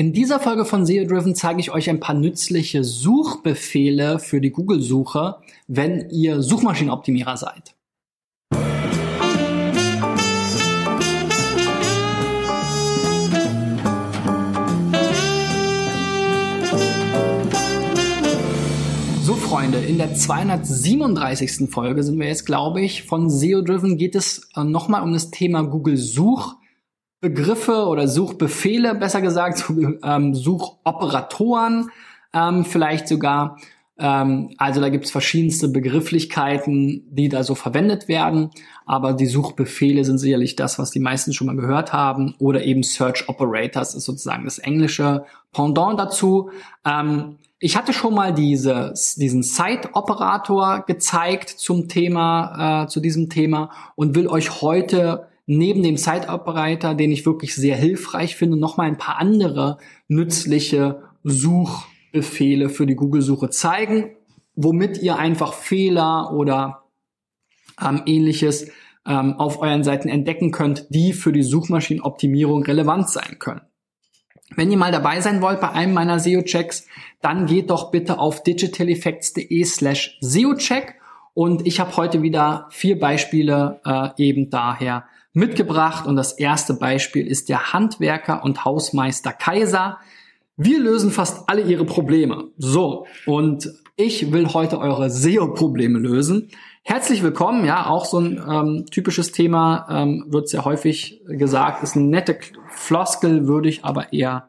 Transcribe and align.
In 0.00 0.14
dieser 0.14 0.40
Folge 0.40 0.64
von 0.64 0.86
SEO 0.86 1.04
Driven 1.04 1.34
zeige 1.34 1.60
ich 1.60 1.72
euch 1.72 1.90
ein 1.90 2.00
paar 2.00 2.14
nützliche 2.14 2.84
Suchbefehle 2.84 4.18
für 4.18 4.40
die 4.40 4.48
Google-Suche, 4.48 5.36
wenn 5.68 6.08
ihr 6.08 6.40
Suchmaschinenoptimierer 6.40 7.36
seid. 7.36 7.74
So 19.22 19.34
Freunde, 19.34 19.80
in 19.80 19.98
der 19.98 20.14
237. 20.14 21.70
Folge 21.70 22.04
sind 22.04 22.18
wir 22.18 22.26
jetzt, 22.26 22.46
glaube 22.46 22.80
ich, 22.80 23.02
von 23.02 23.28
SEO 23.28 23.60
Driven 23.60 23.98
geht 23.98 24.14
es 24.14 24.48
äh, 24.56 24.64
nochmal 24.64 25.02
um 25.02 25.12
das 25.12 25.30
Thema 25.30 25.60
Google 25.60 25.98
Such 25.98 26.56
Begriffe 27.20 27.86
oder 27.86 28.08
Suchbefehle, 28.08 28.94
besser 28.94 29.20
gesagt, 29.20 29.64
ähm, 30.02 30.34
Suchoperatoren 30.34 31.90
ähm, 32.32 32.64
vielleicht 32.64 33.08
sogar. 33.08 33.58
Ähm, 33.98 34.54
also 34.56 34.80
da 34.80 34.88
gibt's 34.88 35.10
verschiedenste 35.10 35.68
Begrifflichkeiten, 35.68 37.04
die 37.10 37.28
da 37.28 37.44
so 37.44 37.54
verwendet 37.54 38.08
werden. 38.08 38.50
Aber 38.86 39.12
die 39.12 39.26
Suchbefehle 39.26 40.04
sind 40.04 40.18
sicherlich 40.18 40.56
das, 40.56 40.78
was 40.78 40.90
die 40.90 41.00
meisten 41.00 41.34
schon 41.34 41.46
mal 41.46 41.56
gehört 41.56 41.92
haben. 41.92 42.34
Oder 42.38 42.64
eben 42.64 42.82
Search 42.82 43.28
Operators 43.28 43.94
ist 43.94 44.06
sozusagen 44.06 44.44
das 44.44 44.58
englische 44.58 45.24
Pendant 45.52 46.00
dazu. 46.00 46.50
Ähm, 46.86 47.36
ich 47.58 47.76
hatte 47.76 47.92
schon 47.92 48.14
mal 48.14 48.32
dieses, 48.32 49.16
diesen 49.16 49.42
Site-Operator 49.42 50.84
gezeigt 50.86 51.50
zum 51.50 51.88
Thema, 51.88 52.84
äh, 52.84 52.86
zu 52.88 53.00
diesem 53.00 53.28
Thema 53.28 53.70
und 53.96 54.14
will 54.14 54.28
euch 54.28 54.62
heute 54.62 55.28
neben 55.52 55.82
dem 55.82 55.96
Site-Operator, 55.96 56.94
den 56.94 57.10
ich 57.10 57.26
wirklich 57.26 57.56
sehr 57.56 57.76
hilfreich 57.76 58.36
finde, 58.36 58.56
noch 58.56 58.76
mal 58.76 58.84
ein 58.84 58.98
paar 58.98 59.18
andere 59.18 59.78
nützliche 60.06 61.02
Suchbefehle 61.24 62.68
für 62.68 62.86
die 62.86 62.94
Google-Suche 62.94 63.50
zeigen, 63.50 64.14
womit 64.54 64.98
ihr 64.98 65.18
einfach 65.18 65.52
Fehler 65.52 66.32
oder 66.32 66.84
ähm, 67.84 68.02
ähnliches 68.06 68.70
ähm, 69.04 69.40
auf 69.40 69.60
euren 69.60 69.82
Seiten 69.82 70.08
entdecken 70.08 70.52
könnt, 70.52 70.86
die 70.90 71.12
für 71.12 71.32
die 71.32 71.42
Suchmaschinenoptimierung 71.42 72.62
relevant 72.62 73.10
sein 73.10 73.40
können. 73.40 73.62
Wenn 74.54 74.70
ihr 74.70 74.78
mal 74.78 74.92
dabei 74.92 75.20
sein 75.20 75.42
wollt 75.42 75.60
bei 75.60 75.70
einem 75.70 75.94
meiner 75.94 76.20
SEO-Checks, 76.20 76.86
dann 77.22 77.46
geht 77.46 77.70
doch 77.70 77.90
bitte 77.90 78.20
auf 78.20 78.44
digitaleffects.de 78.44 79.64
slash 79.64 80.16
SEO-Check 80.20 80.94
und 81.34 81.66
ich 81.66 81.80
habe 81.80 81.96
heute 81.96 82.22
wieder 82.22 82.68
vier 82.70 83.00
Beispiele 83.00 83.80
äh, 83.84 84.10
eben 84.16 84.48
daher 84.48 85.06
mitgebracht 85.32 86.06
und 86.06 86.16
das 86.16 86.32
erste 86.32 86.74
Beispiel 86.74 87.26
ist 87.26 87.48
der 87.48 87.72
Handwerker 87.72 88.44
und 88.44 88.64
Hausmeister 88.64 89.32
Kaiser. 89.32 89.98
Wir 90.56 90.80
lösen 90.80 91.10
fast 91.10 91.48
alle 91.48 91.62
ihre 91.62 91.84
Probleme. 91.84 92.50
So, 92.58 93.06
und 93.26 93.70
ich 93.96 94.32
will 94.32 94.48
heute 94.48 94.78
eure 94.78 95.10
SEO-Probleme 95.10 95.98
lösen. 95.98 96.48
Herzlich 96.82 97.22
willkommen, 97.22 97.64
ja, 97.64 97.86
auch 97.86 98.04
so 98.04 98.18
ein 98.18 98.42
ähm, 98.48 98.86
typisches 98.90 99.32
Thema, 99.32 99.86
ähm, 99.90 100.24
wird 100.28 100.48
sehr 100.48 100.64
häufig 100.64 101.22
gesagt, 101.26 101.82
ist 101.82 101.96
eine 101.96 102.06
nette 102.06 102.38
Floskel, 102.68 103.46
würde 103.46 103.68
ich 103.68 103.84
aber 103.84 104.12
eher 104.12 104.48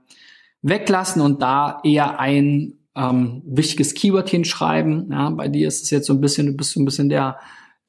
weglassen 0.62 1.22
und 1.22 1.42
da 1.42 1.82
eher 1.84 2.20
ein 2.20 2.80
ähm, 2.96 3.42
wichtiges 3.46 3.94
Keyword 3.94 4.30
hinschreiben. 4.30 5.10
Ja, 5.12 5.30
bei 5.30 5.48
dir 5.48 5.68
ist 5.68 5.84
es 5.84 5.90
jetzt 5.92 6.08
so 6.08 6.14
ein 6.14 6.22
bisschen, 6.22 6.48
du 6.48 6.54
bist 6.54 6.72
so 6.72 6.82
ein 6.82 6.86
bisschen 6.86 7.10
der 7.10 7.38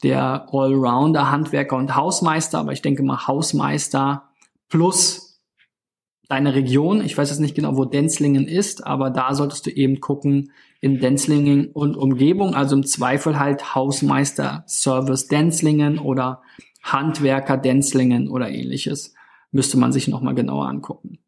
der 0.03 0.49
Allrounder, 0.53 1.31
Handwerker 1.31 1.77
und 1.77 1.95
Hausmeister, 1.95 2.59
aber 2.59 2.73
ich 2.73 2.83
denke 2.83 3.03
mal 3.03 3.27
Hausmeister 3.27 4.31
plus 4.69 5.41
deine 6.29 6.55
Region. 6.55 7.05
Ich 7.05 7.17
weiß 7.17 7.31
jetzt 7.31 7.41
nicht 7.41 7.55
genau, 7.55 7.77
wo 7.77 7.85
Denzlingen 7.85 8.49
ist, 8.49 8.87
aber 8.87 9.11
da 9.11 9.35
solltest 9.35 9.67
du 9.67 9.71
eben 9.71 10.01
gucken 10.01 10.53
in 10.81 10.99
Denzlingen 10.99 11.71
und 11.73 11.97
Umgebung, 11.97 12.55
also 12.55 12.75
im 12.75 12.85
Zweifel 12.85 13.39
halt 13.39 13.75
Hausmeister 13.75 14.65
Service 14.67 15.29
Denzlingen 15.29 15.99
oder 15.99 16.43
Handwerker 16.83 17.57
Denzlingen 17.57 18.29
oder 18.29 18.49
ähnliches. 18.49 19.15
Müsste 19.53 19.79
man 19.79 19.93
sich 19.93 20.09
nochmal 20.09 20.35
genauer 20.35 20.67
angucken. 20.67 21.19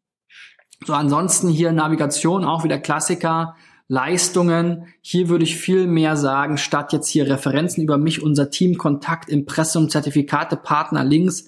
So, 0.85 0.93
ansonsten 0.93 1.49
hier 1.49 1.71
Navigation, 1.71 2.43
auch 2.43 2.63
wieder 2.63 2.79
Klassiker. 2.79 3.55
Leistungen. 3.87 4.87
Hier 5.01 5.29
würde 5.29 5.43
ich 5.43 5.57
viel 5.57 5.87
mehr 5.87 6.17
sagen, 6.17 6.57
statt 6.57 6.93
jetzt 6.93 7.07
hier 7.07 7.27
Referenzen 7.27 7.83
über 7.83 7.97
mich, 7.97 8.23
unser 8.23 8.49
Team, 8.49 8.77
Kontakt, 8.77 9.29
Impressum, 9.29 9.89
Zertifikate, 9.89 10.57
Partner, 10.57 11.03
Links. 11.03 11.47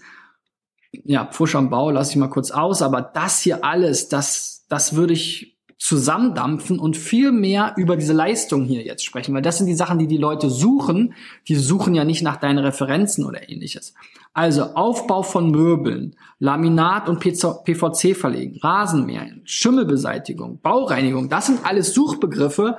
Ja, 0.92 1.26
Pfusch 1.26 1.56
am 1.56 1.70
Bau 1.70 1.92
lasse 1.92 2.12
ich 2.12 2.18
mal 2.18 2.30
kurz 2.30 2.52
aus, 2.52 2.82
aber 2.82 3.02
das 3.02 3.42
hier 3.42 3.64
alles, 3.64 4.08
das, 4.08 4.66
das 4.70 4.96
würde 4.96 5.14
ich 5.14 5.57
zusammendampfen 5.78 6.80
und 6.80 6.98
viel 6.98 7.32
mehr 7.32 7.74
über 7.78 7.98
diese 7.98 8.14
Leistung 8.14 8.66
hier 8.66 8.84
jetzt 8.84 9.06
sprechen, 9.06 9.36
weil 9.36 9.44
das 9.44 9.58
sind 9.58 9.68
die 9.68 9.76
Sachen, 9.76 10.00
die 10.00 10.08
die 10.08 10.18
Leute 10.18 10.50
suchen. 10.50 11.14
Die 11.48 11.56
suchen 11.56 11.94
ja 11.94 12.04
nicht 12.04 12.24
nach 12.24 12.38
deinen 12.38 12.58
Referenzen 12.58 13.26
oder 13.26 13.50
ähnliches. 13.50 13.94
Also 14.34 14.64
Aufbau 14.74 15.22
von 15.22 15.52
Möbeln, 15.52 16.16
Laminat 16.40 17.08
und 17.10 17.20
PVC 17.20 18.16
verlegen, 18.16 18.60
Rasenmähen, 18.62 19.42
Schimmelbeseitigung, 19.46 20.60
Baureinigung, 20.62 21.30
das 21.30 21.48
sind 21.48 21.60
alles 21.64 21.94
Suchbegriffe, 21.94 22.78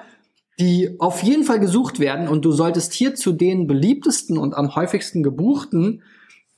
die 0.60 0.96
auf 0.98 1.22
jeden 1.22 1.44
Fall 1.44 1.60
gesucht 1.60 2.00
werden 2.00 2.26
und 2.26 2.44
du 2.44 2.50
solltest 2.50 2.92
hier 2.92 3.14
zu 3.14 3.32
den 3.32 3.68
beliebtesten 3.68 4.38
und 4.38 4.54
am 4.54 4.74
häufigsten 4.74 5.22
gebuchten 5.22 6.02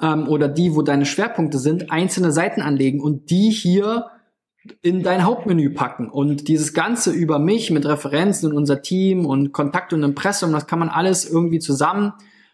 ähm, 0.00 0.26
oder 0.26 0.48
die, 0.48 0.74
wo 0.74 0.82
deine 0.82 1.04
Schwerpunkte 1.04 1.58
sind, 1.58 1.90
einzelne 1.90 2.32
Seiten 2.32 2.62
anlegen 2.62 3.00
und 3.00 3.30
die 3.30 3.50
hier 3.50 4.06
in 4.82 5.02
dein 5.02 5.24
Hauptmenü 5.24 5.70
packen. 5.70 6.08
Und 6.08 6.48
dieses 6.48 6.74
Ganze 6.74 7.12
über 7.12 7.38
mich 7.38 7.70
mit 7.70 7.86
Referenzen 7.86 8.50
und 8.50 8.56
unser 8.56 8.82
Team 8.82 9.26
und 9.26 9.52
Kontakt 9.52 9.92
und 9.92 10.02
Impressum, 10.02 10.52
das 10.52 10.66
kann 10.66 10.78
man 10.78 10.88
alles 10.88 11.28
irgendwie 11.28 11.58
zusammen, 11.58 12.12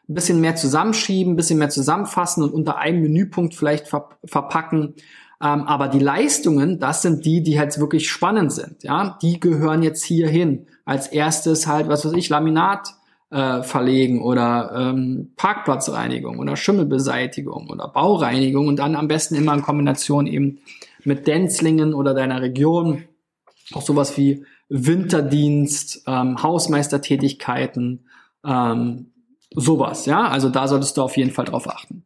ein 0.08 0.14
bisschen 0.14 0.40
mehr 0.40 0.54
zusammenschieben, 0.54 1.32
ein 1.32 1.36
bisschen 1.36 1.58
mehr 1.58 1.68
zusammenfassen 1.68 2.44
und 2.44 2.54
unter 2.54 2.78
einem 2.78 3.02
Menüpunkt 3.02 3.54
vielleicht 3.54 3.88
ver 3.88 4.08
verpacken. 4.24 4.94
Ähm, 5.42 5.64
aber 5.64 5.88
die 5.88 5.98
Leistungen, 5.98 6.78
das 6.78 7.02
sind 7.02 7.26
die, 7.26 7.42
die 7.42 7.58
halt 7.58 7.78
wirklich 7.78 8.08
spannend 8.08 8.52
sind. 8.52 8.84
Ja, 8.84 9.18
die 9.20 9.40
gehören 9.40 9.82
jetzt 9.82 10.04
hier 10.04 10.28
hin. 10.28 10.66
Als 10.84 11.08
erstes 11.08 11.66
halt, 11.66 11.88
was 11.88 12.06
weiß 12.06 12.12
ich, 12.12 12.28
Laminat 12.28 12.95
äh, 13.30 13.62
verlegen 13.62 14.22
oder 14.22 14.72
ähm, 14.74 15.32
Parkplatzreinigung 15.36 16.38
oder 16.38 16.56
Schimmelbeseitigung 16.56 17.68
oder 17.70 17.88
Baureinigung 17.88 18.68
und 18.68 18.76
dann 18.76 18.94
am 18.96 19.08
besten 19.08 19.34
immer 19.34 19.54
in 19.54 19.62
Kombination 19.62 20.26
eben 20.26 20.58
mit 21.04 21.26
Denzlingen 21.26 21.94
oder 21.94 22.14
deiner 22.14 22.40
Region. 22.40 23.04
Auch 23.72 23.82
sowas 23.82 24.16
wie 24.16 24.44
Winterdienst, 24.68 26.04
ähm, 26.06 26.42
Hausmeistertätigkeiten, 26.42 28.06
ähm, 28.44 29.12
sowas, 29.50 30.06
ja. 30.06 30.28
Also 30.28 30.48
da 30.48 30.68
solltest 30.68 30.96
du 30.96 31.02
auf 31.02 31.16
jeden 31.16 31.30
Fall 31.30 31.44
drauf 31.44 31.68
achten. 31.68 32.04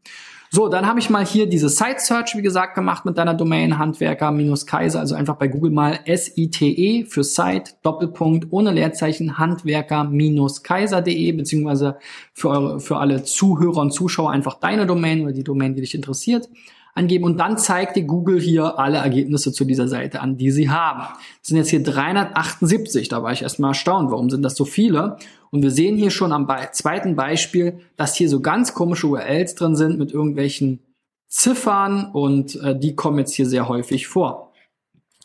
So, 0.53 0.67
dann 0.67 0.85
habe 0.89 0.99
ich 0.99 1.11
mal 1.11 1.25
hier 1.25 1.47
diese 1.47 1.69
Site 1.69 2.01
Search, 2.01 2.35
wie 2.35 2.43
gesagt, 2.43 2.75
gemacht 2.75 3.05
mit 3.05 3.17
deiner 3.17 3.35
Domain 3.35 3.79
Handwerker 3.79 4.33
minus 4.33 4.67
Kaiser, 4.67 4.99
also 4.99 5.15
einfach 5.15 5.37
bei 5.37 5.47
Google 5.47 5.71
mal 5.71 6.01
S-I-T-E 6.07 7.05
für 7.05 7.23
Site, 7.23 7.75
Doppelpunkt, 7.85 8.49
ohne 8.51 8.73
Leerzeichen, 8.73 9.39
Handwerker 9.39 10.03
minus 10.03 10.65
Kaiser.de, 10.65 11.31
beziehungsweise 11.31 11.99
für 12.35 12.49
eure, 12.49 12.81
für 12.81 12.97
alle 12.97 13.23
Zuhörer 13.23 13.81
und 13.81 13.93
Zuschauer 13.93 14.33
einfach 14.33 14.59
deine 14.59 14.87
Domain 14.87 15.23
oder 15.23 15.33
die 15.33 15.45
Domain, 15.45 15.77
die 15.77 15.83
dich 15.83 15.95
interessiert 15.95 16.49
angeben 16.95 17.25
und 17.25 17.39
dann 17.39 17.59
zeigt 17.59 17.97
dir 17.97 18.05
Google 18.05 18.41
hier 18.41 18.79
alle 18.79 18.99
Ergebnisse 18.99 19.53
zu 19.53 19.65
dieser 19.65 19.89
Seite 19.89 20.21
an, 20.21 20.37
die 20.37 20.51
sie 20.51 20.71
haben. 20.71 21.01
Das 21.41 21.49
sind 21.49 21.57
jetzt 21.57 21.71
hier 21.71 21.83
378, 21.83 23.09
da 23.09 23.23
war 23.23 23.33
ich 23.33 23.43
erstmal 23.43 23.71
erstaunt, 23.71 24.11
warum 24.11 24.31
sind 24.31 24.43
das 24.43 24.57
so 24.57 24.65
viele? 24.65 25.17
Und 25.51 25.63
wir 25.63 25.71
sehen 25.71 25.97
hier 25.97 26.11
schon 26.11 26.33
am 26.33 26.47
Be 26.47 26.69
zweiten 26.73 27.17
Beispiel, 27.17 27.81
dass 27.97 28.17
hier 28.17 28.29
so 28.29 28.41
ganz 28.41 28.75
komische 28.75 29.07
URLs 29.07 29.55
drin 29.55 29.77
sind 29.77 29.99
mit 29.99 30.13
irgendwelchen 30.13 30.81
Ziffern 31.29 32.11
und 32.13 32.57
äh, 32.57 32.79
die 32.79 32.97
kommen 32.97 33.19
jetzt 33.19 33.35
hier 33.35 33.47
sehr 33.47 33.69
häufig 33.69 34.09
vor. 34.09 34.53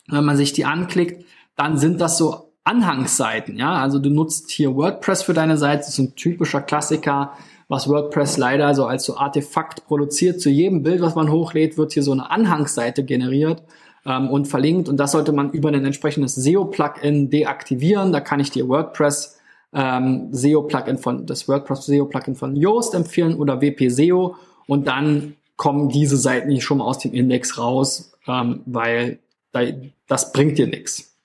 Wenn 0.08 0.24
man 0.24 0.36
sich 0.36 0.52
die 0.52 0.64
anklickt, 0.64 1.24
dann 1.56 1.78
sind 1.78 2.00
das 2.00 2.16
so 2.16 2.52
Anhangsseiten, 2.62 3.56
ja, 3.58 3.74
also 3.74 4.00
du 4.00 4.10
nutzt 4.10 4.50
hier 4.50 4.74
WordPress 4.74 5.22
für 5.22 5.34
deine 5.34 5.56
Seite, 5.56 5.78
das 5.78 5.90
ist 5.90 5.98
ein 5.98 6.16
typischer 6.16 6.60
Klassiker, 6.60 7.32
was 7.68 7.88
WordPress 7.88 8.36
leider 8.36 8.74
so 8.74 8.86
als 8.86 9.04
so 9.04 9.16
Artefakt 9.16 9.86
produziert. 9.86 10.40
Zu 10.40 10.50
jedem 10.50 10.82
Bild, 10.82 11.00
was 11.00 11.14
man 11.14 11.30
hochlädt, 11.30 11.76
wird 11.76 11.92
hier 11.92 12.02
so 12.02 12.12
eine 12.12 12.30
Anhangsseite 12.30 13.04
generiert 13.04 13.62
ähm, 14.04 14.30
und 14.30 14.46
verlinkt. 14.46 14.88
Und 14.88 14.98
das 14.98 15.12
sollte 15.12 15.32
man 15.32 15.50
über 15.50 15.68
ein 15.70 15.84
entsprechendes 15.84 16.36
SEO-Plugin 16.36 17.30
deaktivieren. 17.30 18.12
Da 18.12 18.20
kann 18.20 18.40
ich 18.40 18.50
dir 18.50 18.68
WordPress 18.68 19.38
ähm, 19.72 20.28
SEO-Plugin 20.32 20.98
von, 20.98 21.26
das 21.26 21.48
WordPress 21.48 21.86
SEO-Plugin 21.86 22.36
von 22.36 22.54
Yoast 22.54 22.94
empfehlen 22.94 23.36
oder 23.36 23.60
WP 23.60 23.88
SEO. 23.88 24.36
Und 24.66 24.86
dann 24.86 25.34
kommen 25.56 25.88
diese 25.88 26.16
Seiten 26.16 26.50
hier 26.50 26.60
schon 26.60 26.78
mal 26.78 26.84
aus 26.84 26.98
dem 26.98 27.12
Index 27.12 27.58
raus, 27.58 28.12
ähm, 28.28 28.60
weil 28.66 29.18
da, 29.52 29.62
das 30.06 30.32
bringt 30.32 30.58
dir 30.58 30.66
nichts. 30.66 31.16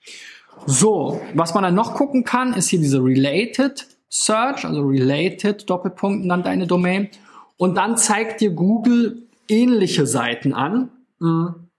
So, 0.66 1.20
was 1.34 1.54
man 1.54 1.64
dann 1.64 1.76
noch 1.76 1.96
gucken 1.96 2.24
kann, 2.24 2.54
ist 2.54 2.70
hier 2.70 2.80
diese 2.80 3.04
Related 3.04 3.88
Search, 4.12 4.66
also 4.66 4.82
related, 4.82 5.70
Doppelpunkt, 5.70 6.30
dann 6.30 6.44
deine 6.44 6.68
Domain. 6.68 7.10
Und 7.58 7.76
dann 7.76 7.98
zeigt 7.98 8.42
dir 8.42 8.52
Google 8.52 9.24
ähnliche 9.48 10.06
Seiten 10.06 10.54
an. 10.54 10.90
Mhm. 11.20 11.70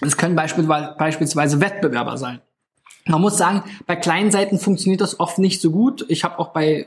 Es 0.00 0.16
können 0.16 0.34
beispielsweise 0.34 1.60
Wettbewerber 1.60 2.16
sein. 2.16 2.40
Man 3.06 3.20
muss 3.20 3.36
sagen, 3.36 3.62
bei 3.86 3.96
kleinen 3.96 4.30
Seiten 4.30 4.58
funktioniert 4.58 5.00
das 5.00 5.20
oft 5.20 5.38
nicht 5.38 5.60
so 5.60 5.70
gut. 5.70 6.04
Ich 6.08 6.24
habe 6.24 6.38
auch 6.38 6.48
bei 6.48 6.72
äh, 6.72 6.86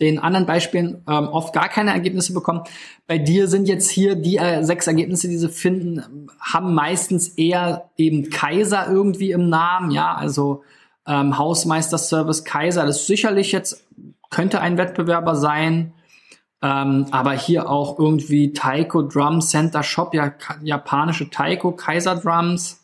den 0.00 0.18
anderen 0.18 0.44
Beispielen 0.44 1.02
ähm, 1.08 1.28
oft 1.28 1.54
gar 1.54 1.68
keine 1.68 1.92
Ergebnisse 1.92 2.34
bekommen. 2.34 2.62
Bei 3.06 3.18
dir 3.18 3.48
sind 3.48 3.68
jetzt 3.68 3.88
hier 3.88 4.16
die 4.16 4.36
äh, 4.36 4.62
sechs 4.64 4.86
Ergebnisse, 4.86 5.28
die 5.28 5.38
sie 5.38 5.48
finden, 5.48 6.28
haben 6.40 6.74
meistens 6.74 7.28
eher 7.28 7.90
eben 7.96 8.28
Kaiser 8.28 8.88
irgendwie 8.88 9.30
im 9.30 9.48
Namen, 9.48 9.92
ja, 9.92 10.14
also 10.14 10.62
ähm, 11.06 11.38
Hausmeister-Service 11.38 12.44
Kaiser. 12.44 12.86
Das 12.86 13.00
ist 13.00 13.06
sicherlich 13.06 13.52
jetzt 13.52 13.86
könnte 14.30 14.60
ein 14.60 14.76
Wettbewerber 14.76 15.36
sein, 15.36 15.92
ähm, 16.62 17.06
aber 17.10 17.32
hier 17.32 17.68
auch 17.70 17.98
irgendwie 17.98 18.52
Taiko 18.52 19.02
Drum 19.02 19.40
Center 19.40 19.82
Shop, 19.82 20.14
ja, 20.14 20.32
japanische 20.62 21.30
Taiko 21.30 21.72
Kaiser 21.72 22.16
Drums. 22.16 22.82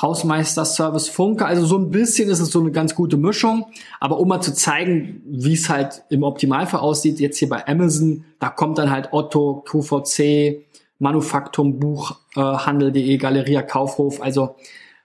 Hausmeister 0.00 0.64
Service 0.64 1.08
Funke. 1.08 1.46
Also 1.46 1.66
so 1.66 1.78
ein 1.78 1.90
bisschen 1.90 2.28
ist 2.28 2.40
es 2.40 2.50
so 2.50 2.60
eine 2.60 2.72
ganz 2.72 2.94
gute 2.96 3.16
Mischung. 3.16 3.66
Aber 4.00 4.18
um 4.18 4.26
mal 4.26 4.40
zu 4.40 4.52
zeigen, 4.52 5.22
wie 5.24 5.52
es 5.52 5.68
halt 5.68 6.02
im 6.08 6.24
Optimalfall 6.24 6.80
aussieht, 6.80 7.20
jetzt 7.20 7.38
hier 7.38 7.48
bei 7.48 7.66
Amazon, 7.68 8.24
da 8.40 8.48
kommt 8.48 8.78
dann 8.78 8.90
halt 8.90 9.12
Otto, 9.12 9.62
QVC, 9.64 10.64
Manufaktum, 10.98 11.78
Buchhandel.de, 11.78 13.16
Galeria 13.18 13.62
Kaufhof. 13.62 14.20
Also 14.20 14.56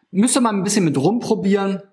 müsste 0.10 0.42
man 0.42 0.56
ein 0.56 0.64
bisschen 0.64 0.86
mit 0.86 0.98
rumprobieren. 0.98 1.84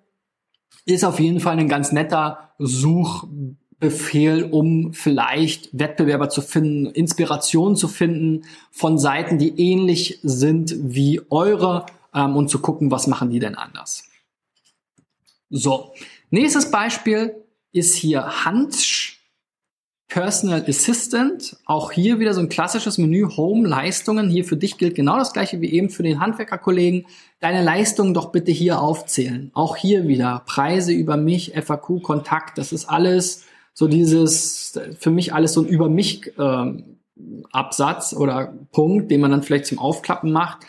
Ist 0.84 1.04
auf 1.04 1.20
jeden 1.20 1.40
Fall 1.40 1.58
ein 1.58 1.68
ganz 1.68 1.92
netter 1.92 2.50
Suchbefehl, 2.58 4.44
um 4.44 4.92
vielleicht 4.92 5.76
Wettbewerber 5.78 6.28
zu 6.28 6.42
finden, 6.42 6.86
Inspiration 6.86 7.76
zu 7.76 7.88
finden 7.88 8.44
von 8.70 8.98
Seiten, 8.98 9.38
die 9.38 9.58
ähnlich 9.60 10.20
sind 10.22 10.74
wie 10.78 11.20
eure 11.30 11.86
ähm, 12.14 12.36
und 12.36 12.48
zu 12.48 12.60
gucken, 12.60 12.90
was 12.90 13.06
machen 13.06 13.30
die 13.30 13.38
denn 13.38 13.54
anders. 13.54 14.04
So, 15.50 15.92
nächstes 16.30 16.70
Beispiel 16.70 17.34
ist 17.72 17.94
hier 17.94 18.44
Hunch 18.44 19.15
Personal 20.08 20.64
Assistant. 20.66 21.56
Auch 21.66 21.90
hier 21.90 22.18
wieder 22.20 22.32
so 22.32 22.40
ein 22.40 22.48
klassisches 22.48 22.98
Menü 22.98 23.28
Home 23.36 23.68
Leistungen. 23.68 24.28
Hier 24.28 24.44
für 24.44 24.56
dich 24.56 24.78
gilt 24.78 24.94
genau 24.94 25.18
das 25.18 25.32
gleiche 25.32 25.60
wie 25.60 25.72
eben 25.72 25.90
für 25.90 26.02
den 26.02 26.20
Handwerkerkollegen. 26.20 27.06
Deine 27.40 27.62
Leistungen 27.62 28.14
doch 28.14 28.30
bitte 28.30 28.52
hier 28.52 28.80
aufzählen. 28.80 29.50
Auch 29.54 29.76
hier 29.76 30.06
wieder 30.06 30.42
Preise 30.46 30.92
über 30.92 31.16
mich, 31.16 31.52
FAQ, 31.54 32.02
Kontakt. 32.02 32.58
Das 32.58 32.72
ist 32.72 32.86
alles 32.86 33.44
so 33.74 33.88
dieses, 33.88 34.78
für 34.98 35.10
mich 35.10 35.34
alles 35.34 35.52
so 35.52 35.62
ein 35.62 35.66
über 35.66 35.88
mich 35.88 36.32
ähm, 36.38 36.98
Absatz 37.50 38.14
oder 38.14 38.54
Punkt, 38.72 39.10
den 39.10 39.20
man 39.20 39.32
dann 39.32 39.42
vielleicht 39.42 39.66
zum 39.66 39.78
Aufklappen 39.78 40.32
macht 40.32 40.66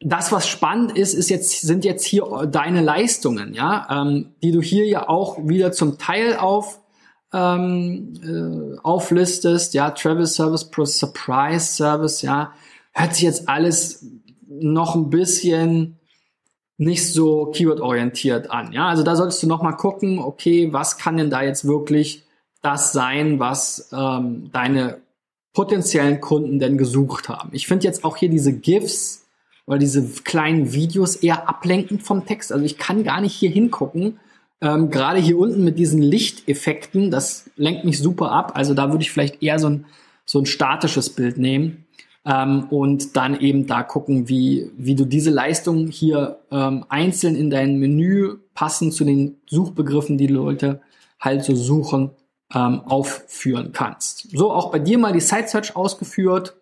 das, 0.00 0.32
was 0.32 0.48
spannend 0.48 0.96
ist, 0.96 1.12
ist 1.12 1.28
jetzt, 1.28 1.60
sind 1.60 1.84
jetzt 1.84 2.06
hier 2.06 2.24
deine 2.50 2.80
Leistungen, 2.80 3.52
ja, 3.52 3.86
ähm, 3.90 4.32
die 4.42 4.50
du 4.50 4.62
hier 4.62 4.86
ja 4.86 5.08
auch 5.08 5.36
wieder 5.46 5.72
zum 5.72 5.98
Teil 5.98 6.36
auf 6.36 6.80
ähm, 7.32 8.14
äh, 8.22 8.78
auflistest, 8.82 9.74
ja, 9.74 9.90
Travel 9.90 10.26
Service 10.26 10.70
pro 10.70 10.84
Surprise 10.84 11.72
Service, 11.72 12.22
ja, 12.22 12.52
hört 12.92 13.14
sich 13.14 13.24
jetzt 13.24 13.48
alles 13.48 14.06
noch 14.48 14.94
ein 14.94 15.10
bisschen 15.10 15.98
nicht 16.76 17.12
so 17.12 17.46
keyword-orientiert 17.46 18.50
an, 18.50 18.72
ja, 18.72 18.88
also 18.88 19.02
da 19.02 19.16
solltest 19.16 19.42
du 19.42 19.46
noch 19.46 19.62
mal 19.62 19.72
gucken, 19.72 20.18
okay, 20.18 20.72
was 20.72 20.98
kann 20.98 21.16
denn 21.16 21.30
da 21.30 21.42
jetzt 21.42 21.66
wirklich 21.66 22.24
das 22.62 22.92
sein, 22.92 23.38
was 23.38 23.90
ähm, 23.92 24.50
deine 24.52 24.98
potenziellen 25.52 26.20
Kunden 26.20 26.58
denn 26.58 26.78
gesucht 26.78 27.28
haben. 27.28 27.50
Ich 27.52 27.66
finde 27.66 27.86
jetzt 27.86 28.04
auch 28.04 28.16
hier 28.16 28.28
diese 28.28 28.52
GIFs, 28.52 29.20
oder 29.70 29.78
diese 29.78 30.04
kleinen 30.24 30.72
Videos 30.72 31.14
eher 31.14 31.48
ablenkend 31.48 32.02
vom 32.02 32.26
Text. 32.26 32.52
Also 32.52 32.64
ich 32.64 32.76
kann 32.76 33.04
gar 33.04 33.20
nicht 33.20 33.34
hier 33.34 33.50
hingucken. 33.50 34.18
Ähm, 34.60 34.90
Gerade 34.90 35.18
hier 35.18 35.38
unten 35.38 35.64
mit 35.64 35.78
diesen 35.78 36.02
Lichteffekten, 36.02 37.10
das 37.10 37.50
lenkt 37.56 37.84
mich 37.84 37.98
super 37.98 38.30
ab. 38.30 38.52
Also 38.54 38.74
da 38.74 38.90
würde 38.90 39.02
ich 39.02 39.10
vielleicht 39.10 39.42
eher 39.42 39.58
so 39.58 39.68
ein, 39.68 39.86
so 40.24 40.38
ein 40.38 40.46
statisches 40.46 41.10
Bild 41.10 41.38
nehmen 41.38 41.86
ähm, 42.24 42.64
und 42.70 43.16
dann 43.16 43.40
eben 43.40 43.66
da 43.66 43.82
gucken, 43.82 44.28
wie, 44.28 44.70
wie 44.76 44.94
du 44.94 45.04
diese 45.04 45.30
Leistung 45.30 45.88
hier 45.88 46.38
ähm, 46.50 46.84
einzeln 46.88 47.34
in 47.34 47.50
dein 47.50 47.78
Menü 47.78 48.36
passend 48.54 48.92
zu 48.92 49.04
den 49.04 49.38
Suchbegriffen, 49.46 50.18
die, 50.18 50.26
Leute 50.26 50.80
halt 51.18 51.44
so 51.44 51.54
suchen, 51.54 52.10
ähm, 52.52 52.82
aufführen 52.84 53.72
kannst. 53.72 54.28
So 54.32 54.52
auch 54.52 54.70
bei 54.70 54.78
dir 54.78 54.98
mal 54.98 55.12
die 55.12 55.20
Site 55.20 55.48
Search 55.48 55.76
ausgeführt. 55.76 56.56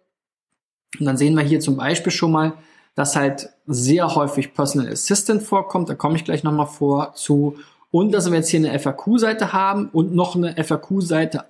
Und 0.99 1.07
dann 1.07 1.17
sehen 1.17 1.35
wir 1.35 1.43
hier 1.43 1.61
zum 1.61 1.77
Beispiel 1.77 2.13
schon 2.13 2.33
mal, 2.33 2.55
dass 2.95 3.17
halt 3.17 3.51
sehr 3.67 4.15
häufig 4.15 4.55
Personal 4.55 4.91
Assistant 4.91 5.43
vorkommt. 5.43 5.89
Da 5.89 5.95
komme 5.95 6.17
ich 6.17 6.25
gleich 6.25 6.45
nochmal 6.45 6.67
vor 6.67 7.15
zu. 7.15 7.57
Und 7.91 8.13
dass 8.13 8.31
wir 8.31 8.37
jetzt 8.37 8.51
hier 8.51 8.61
eine 8.61 8.79
FAQ-Seite 8.79 9.53
haben 9.53 9.89
und 9.91 10.15
noch 10.15 10.37
eine 10.37 10.63
FAQ-Seite 10.63 11.45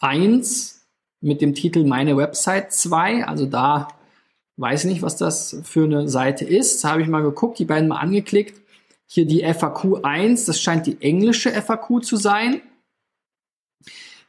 1 0.00 0.86
mit 1.20 1.40
dem 1.40 1.54
Titel 1.54 1.84
Meine 1.84 2.16
Website 2.16 2.72
2. 2.72 3.24
Also 3.24 3.46
da 3.46 3.88
weiß 4.58 4.84
ich 4.84 4.92
nicht, 4.92 5.02
was 5.02 5.16
das 5.16 5.60
für 5.64 5.84
eine 5.84 6.08
Seite 6.08 6.44
ist. 6.44 6.84
Habe 6.84 7.02
ich 7.02 7.08
mal 7.08 7.22
geguckt, 7.22 7.58
die 7.58 7.64
beiden 7.64 7.88
mal 7.88 7.98
angeklickt. 7.98 8.60
Hier 9.06 9.26
die 9.26 9.42
FAQ 9.42 10.04
1, 10.04 10.44
das 10.46 10.60
scheint 10.60 10.86
die 10.86 11.00
englische 11.00 11.50
FAQ 11.50 12.04
zu 12.04 12.16
sein 12.16 12.60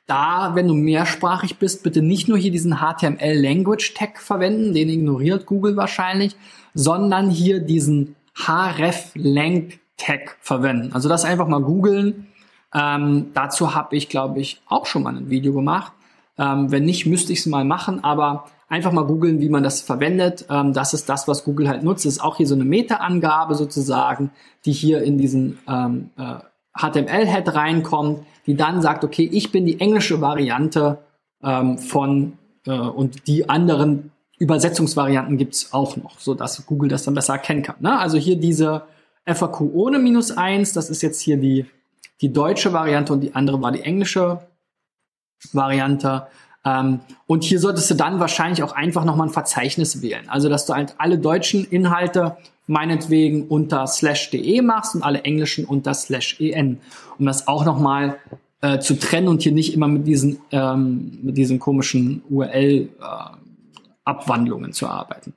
da, 0.08 0.56
wenn 0.56 0.70
du 0.70 0.74
mehrsprachig 0.74 1.60
bist, 1.60 1.84
bitte 1.84 2.02
nicht 2.02 2.30
nur 2.30 2.38
hier 2.38 2.52
diesen 2.52 2.78
HTML 2.78 3.40
Language 3.40 3.94
Tag 3.94 4.22
verwenden, 4.22 4.74
den 4.74 4.90
ignoriert 4.90 5.46
Google 5.46 5.76
wahrscheinlich, 5.76 6.36
sondern 6.74 7.30
hier 7.30 7.60
diesen 7.60 8.16
href 8.34 9.12
Lang 9.16 9.74
Tag 9.98 10.38
verwenden. 10.42 10.94
Also 10.94 11.10
das 11.10 11.26
einfach 11.26 11.48
mal 11.48 11.62
googeln. 11.62 12.28
Ähm, 12.74 13.32
dazu 13.34 13.74
habe 13.74 13.96
ich, 13.96 14.10
glaube 14.10 14.40
ich, 14.40 14.62
auch 14.68 14.86
schon 14.86 15.04
mal 15.04 15.16
ein 15.16 15.30
Video 15.30 15.54
gemacht. 15.54 15.94
Ähm, 16.38 16.72
wenn 16.72 16.86
nicht, 16.86 17.06
müsste 17.06 17.34
ich 17.34 17.40
es 17.40 17.46
mal 17.46 17.66
machen, 17.66 18.04
aber 18.04 18.46
einfach 18.70 18.92
mal 18.92 19.06
googeln, 19.06 19.40
wie 19.40 19.50
man 19.50 19.64
das 19.64 19.82
verwendet. 19.82 20.46
Ähm, 20.50 20.74
das 20.74 20.94
ist 20.94 21.10
das, 21.10 21.28
was 21.28 21.44
Google 21.44 21.68
halt 21.68 21.84
nutzt. 21.84 22.06
Das 22.06 22.14
ist 22.14 22.24
auch 22.24 22.38
hier 22.38 22.48
so 22.48 22.56
eine 22.56 22.66
Meta-Angabe 22.66 23.56
sozusagen, 23.56 24.32
die 24.66 24.74
hier 24.74 25.02
in 25.02 25.18
diesen 25.18 25.60
ähm, 25.68 26.12
äh, 26.18 26.36
HTML-Head 26.78 27.56
reinkommt, 27.56 28.26
die 28.46 28.56
dann 28.56 28.82
sagt, 28.82 29.04
okay, 29.04 29.28
ich 29.32 29.52
bin 29.52 29.66
die 29.66 29.80
englische 29.80 30.22
Variante 30.22 31.00
ähm, 31.44 31.78
von 31.80 32.34
äh, 32.66 32.72
und 32.72 33.28
die 33.28 33.50
anderen 33.50 34.12
Übersetzungsvarianten 34.38 35.38
gibt's 35.38 35.74
auch 35.74 35.98
noch, 35.98 36.20
so 36.20 36.36
dass 36.36 36.64
Google 36.68 36.90
das 36.90 37.04
dann 37.04 37.16
besser 37.16 37.34
erkennen 37.34 37.64
kann. 37.64 37.78
Ne? 37.80 37.98
Also 37.98 38.18
hier 38.18 38.36
diese 38.36 38.84
FAQ 39.28 39.62
ohne 39.74 40.00
minus 40.00 40.32
eins, 40.32 40.74
das 40.74 40.90
ist 40.90 41.02
jetzt 41.02 41.22
hier 41.22 41.38
die, 41.38 41.66
die 42.22 42.34
deutsche 42.34 42.74
Variante 42.74 43.14
und 43.14 43.22
die 43.22 43.36
andere 43.36 43.62
war 43.62 43.72
die 43.72 43.82
englische 43.82 44.40
Variante. 45.54 46.28
Ähm, 46.66 47.02
und 47.28 47.44
hier 47.44 47.60
solltest 47.60 47.92
du 47.92 47.96
dann 47.96 48.20
wahrscheinlich 48.20 48.64
auch 48.64 48.74
einfach 48.74 49.06
nochmal 49.06 49.28
ein 49.28 49.34
Verzeichnis 49.34 50.02
wählen. 50.02 50.28
Also, 50.30 50.50
dass 50.50 50.66
du 50.66 50.74
halt 50.74 50.96
alle 50.98 51.20
deutschen 51.20 51.66
Inhalte 51.66 52.38
meinetwegen 52.68 53.48
unter 53.48 53.88
slash 53.88 54.30
de 54.30 54.62
machst 54.62 54.94
und 54.96 55.04
alle 55.04 55.22
englischen 55.22 55.66
unter 55.66 55.94
slash 55.94 56.40
en, 56.40 56.80
um 57.18 57.26
das 57.26 57.48
auch 57.48 57.64
nochmal 57.66 58.18
äh, 58.62 58.80
zu 58.80 59.00
trennen 59.00 59.30
und 59.30 59.44
hier 59.44 59.54
nicht 59.54 59.74
immer 59.74 59.88
mit 59.88 60.06
diesen, 60.08 60.40
ähm, 60.52 61.20
mit 61.22 61.38
diesen 61.38 61.60
komischen 61.60 62.24
URL-Abwandlungen 62.30 64.72
äh, 64.72 64.74
zu 64.74 64.88
arbeiten. 64.88 65.34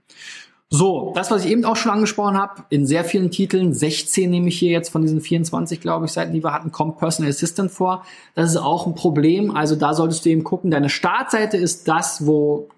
So, 0.73 1.11
das, 1.17 1.33
was 1.33 1.45
ich 1.45 1.51
eben 1.51 1.65
auch 1.65 1.75
schon 1.75 1.91
angesprochen 1.91 2.39
habe, 2.39 2.63
in 2.71 2.87
sehr 2.87 3.05
vielen 3.05 3.33
Titeln, 3.33 3.75
16 3.75 4.31
nehme 4.31 4.49
ich 4.49 4.59
hier 4.59 4.71
jetzt 4.71 4.91
von 4.91 5.03
diesen 5.03 5.21
24, 5.21 5.81
glaube 5.81 6.07
ich, 6.07 6.13
Seiten, 6.13 6.33
die 6.33 6.45
wir 6.45 6.53
hatten, 6.53 6.71
kommt 6.71 6.99
Personal 6.99 7.29
Assistant 7.29 7.73
vor. 7.73 8.05
Das 8.37 8.51
ist 8.51 8.57
auch 8.57 8.87
ein 8.87 8.95
Problem. 8.95 9.57
Also 9.57 9.75
da 9.75 9.95
solltest 9.95 10.25
du 10.25 10.31
eben 10.31 10.45
gucken, 10.45 10.71
deine 10.71 10.89
Startseite 10.89 11.57
ist 11.57 11.89
das, 11.89 12.25
wo, 12.25 12.69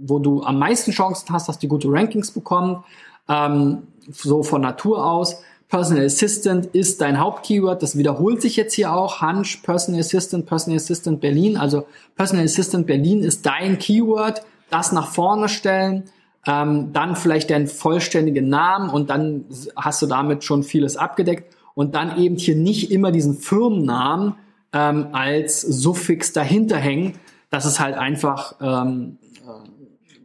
wo 0.00 0.18
du 0.18 0.42
am 0.42 0.58
meisten 0.58 0.90
Chancen 0.90 1.32
hast, 1.32 1.48
dass 1.48 1.60
die 1.60 1.68
gute 1.68 1.88
Rankings 1.88 2.32
bekommen 2.32 2.82
ähm, 3.28 3.82
so 4.10 4.42
von 4.42 4.60
Natur 4.60 5.06
aus. 5.06 5.40
Personal 5.68 6.06
Assistant 6.06 6.66
ist 6.66 7.00
dein 7.00 7.20
Hauptkeyword. 7.20 7.84
Das 7.84 7.96
wiederholt 7.96 8.42
sich 8.42 8.56
jetzt 8.56 8.74
hier 8.74 8.92
auch. 8.92 9.20
Hunch, 9.20 9.62
Personal 9.62 10.00
Assistant, 10.00 10.46
Personal 10.46 10.78
Assistant 10.78 11.20
Berlin. 11.20 11.56
Also 11.56 11.86
Personal 12.16 12.46
Assistant 12.46 12.86
Berlin 12.86 13.22
ist 13.22 13.46
dein 13.46 13.78
Keyword. 13.78 14.42
Das 14.70 14.90
nach 14.90 15.12
vorne 15.12 15.48
stellen. 15.48 16.10
Ähm, 16.48 16.92
dann 16.92 17.14
vielleicht 17.14 17.50
deinen 17.50 17.68
vollständigen 17.68 18.48
Namen 18.48 18.90
und 18.90 19.10
dann 19.10 19.44
hast 19.76 20.02
du 20.02 20.06
damit 20.06 20.42
schon 20.42 20.64
vieles 20.64 20.96
abgedeckt. 20.96 21.54
Und 21.74 21.94
dann 21.94 22.18
eben 22.18 22.36
hier 22.36 22.56
nicht 22.56 22.90
immer 22.90 23.12
diesen 23.12 23.36
Firmennamen 23.36 24.34
ähm, 24.72 25.08
als 25.12 25.60
Suffix 25.60 26.32
dahinter 26.32 26.76
hängen. 26.76 27.14
Das 27.50 27.66
ist 27.66 27.78
halt 27.78 27.96
einfach 27.96 28.56
ähm, 28.60 29.18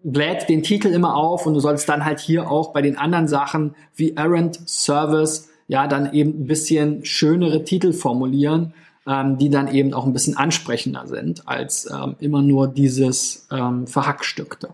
bläht 0.04 0.50
den 0.50 0.64
Titel 0.64 0.90
immer 0.90 1.16
auf 1.16 1.46
und 1.46 1.54
du 1.54 1.60
sollst 1.60 1.88
dann 1.88 2.06
halt 2.06 2.20
hier 2.20 2.52
auch 2.52 2.74
bei 2.74 2.82
den 2.82 2.98
anderen 2.98 3.28
Sachen 3.28 3.76
wie 3.96 4.16
Errand 4.16 4.60
Service 4.68 5.50
ja 5.68 5.88
dann 5.88 6.14
eben 6.14 6.42
ein 6.42 6.48
bisschen 6.48 7.06
schönere 7.06 7.64
Titel 7.64 7.94
formulieren, 7.94 8.74
ähm, 9.08 9.38
die 9.38 9.50
dann 9.50 9.74
eben 9.74 9.94
auch 9.94 10.06
ein 10.06 10.14
bisschen 10.14 10.38
ansprechender 10.38 11.08
sind 11.08 11.48
als 11.48 11.90
ähm, 11.90 12.16
immer 12.20 12.42
nur 12.42 12.68
dieses 12.68 13.48
ähm, 13.52 13.88
Verhackstückte. 13.88 14.70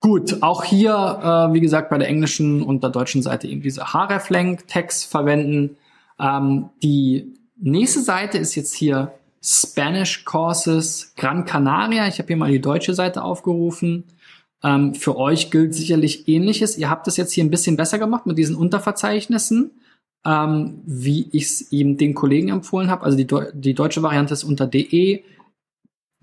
Gut, 0.00 0.42
auch 0.42 0.62
hier, 0.62 0.92
äh, 0.92 1.52
wie 1.52 1.60
gesagt, 1.60 1.90
bei 1.90 1.98
der 1.98 2.08
englischen 2.08 2.62
und 2.62 2.82
der 2.84 2.90
deutschen 2.90 3.22
Seite 3.22 3.48
eben 3.48 3.62
diese 3.62 3.92
hreflang-Tags 3.92 5.04
verwenden. 5.04 5.76
Ähm, 6.20 6.70
die 6.82 7.34
nächste 7.56 8.00
Seite 8.00 8.38
ist 8.38 8.54
jetzt 8.54 8.74
hier 8.74 9.12
Spanish 9.42 10.24
Courses 10.24 11.14
Gran 11.16 11.44
Canaria. 11.44 12.06
Ich 12.06 12.18
habe 12.18 12.28
hier 12.28 12.36
mal 12.36 12.50
die 12.50 12.60
deutsche 12.60 12.94
Seite 12.94 13.22
aufgerufen. 13.22 14.04
Ähm, 14.62 14.94
für 14.94 15.16
euch 15.16 15.50
gilt 15.50 15.74
sicherlich 15.74 16.28
ähnliches. 16.28 16.78
Ihr 16.78 16.90
habt 16.90 17.08
es 17.08 17.16
jetzt 17.16 17.32
hier 17.32 17.44
ein 17.44 17.50
bisschen 17.50 17.76
besser 17.76 17.98
gemacht 17.98 18.26
mit 18.26 18.38
diesen 18.38 18.56
Unterverzeichnissen, 18.56 19.72
ähm, 20.24 20.80
wie 20.84 21.28
ich 21.32 21.44
es 21.44 21.72
eben 21.72 21.96
den 21.96 22.14
Kollegen 22.14 22.48
empfohlen 22.48 22.90
habe. 22.90 23.04
Also 23.04 23.16
die, 23.16 23.26
die 23.52 23.74
deutsche 23.74 24.02
Variante 24.02 24.34
ist 24.34 24.44
unter 24.44 24.66
DE. 24.66 25.24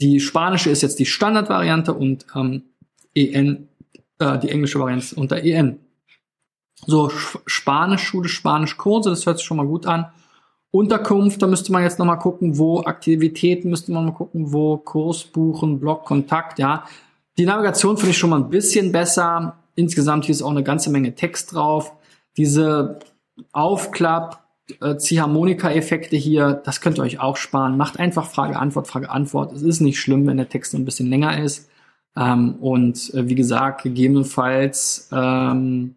Die 0.02 0.20
spanische 0.20 0.70
ist 0.70 0.82
jetzt 0.82 1.00
die 1.00 1.06
Standardvariante 1.06 1.94
und 1.94 2.26
ähm, 2.36 2.64
EN, 3.16 3.70
äh, 4.20 4.38
die 4.40 4.50
englische 4.50 4.80
Variante 4.80 5.16
unter 5.16 5.44
EN. 5.44 5.80
So, 6.86 7.10
Spanisch-Schule, 7.46 8.30
Spanisch-Kurse, 8.30 9.10
das 9.10 9.26
hört 9.26 9.38
sich 9.38 9.48
schon 9.48 9.58
mal 9.58 9.66
gut 9.66 9.86
an. 9.86 10.08
Unterkunft, 10.72 11.42
da 11.42 11.48
müsste 11.48 11.72
man 11.72 11.84
jetzt 11.84 12.00
nochmal 12.00 12.20
gucken, 12.20 12.58
wo 12.58 12.82
Aktivitäten 12.82 13.70
müsste 13.70 13.94
man 13.94 14.06
mal 14.06 14.12
gucken, 14.12 14.52
wo 14.52 14.78
Kurs 14.78 15.24
buchen, 15.24 15.80
Blog, 15.80 16.04
Kontakt, 16.04 16.60
ja. 16.60 16.84
Die 17.38 17.46
Navigation 17.46 17.98
finde 17.98 18.12
ich 18.12 18.18
schon 18.18 18.30
mal 18.30 18.42
ein 18.42 18.50
bisschen 18.50 18.92
besser. 18.92 19.58
Insgesamt 19.76 20.26
hier 20.26 20.34
ist 20.34 20.42
auch 20.42 20.52
eine 20.52 20.64
ganze 20.64 20.90
Menge 20.90 21.16
Text 21.16 21.54
drauf. 21.54 21.94
Diese 22.36 23.00
Aufklapp, 23.54 24.44
äh, 24.82 24.98
Ziehharmonika-Effekte 24.98 26.18
hier, 26.18 26.62
das 26.66 26.82
könnt 26.82 26.98
ihr 26.98 27.04
euch 27.04 27.20
auch 27.20 27.38
sparen. 27.38 27.78
Macht 27.78 28.00
einfach 28.00 28.30
Frage, 28.30 28.58
Antwort, 28.58 28.88
Frage, 28.88 29.10
Antwort. 29.10 29.54
Es 29.54 29.62
ist 29.62 29.80
nicht 29.80 30.00
schlimm, 30.00 30.28
wenn 30.28 30.38
der 30.38 30.50
Text 30.50 30.76
ein 30.76 30.86
bisschen 30.86 31.10
länger 31.10 31.42
ist. 31.42 31.70
Ähm, 32.18 32.56
und 32.56 33.14
äh, 33.14 33.28
wie 33.28 33.36
gesagt, 33.36 33.84
gegebenenfalls, 33.84 35.10
ähm, 35.12 35.96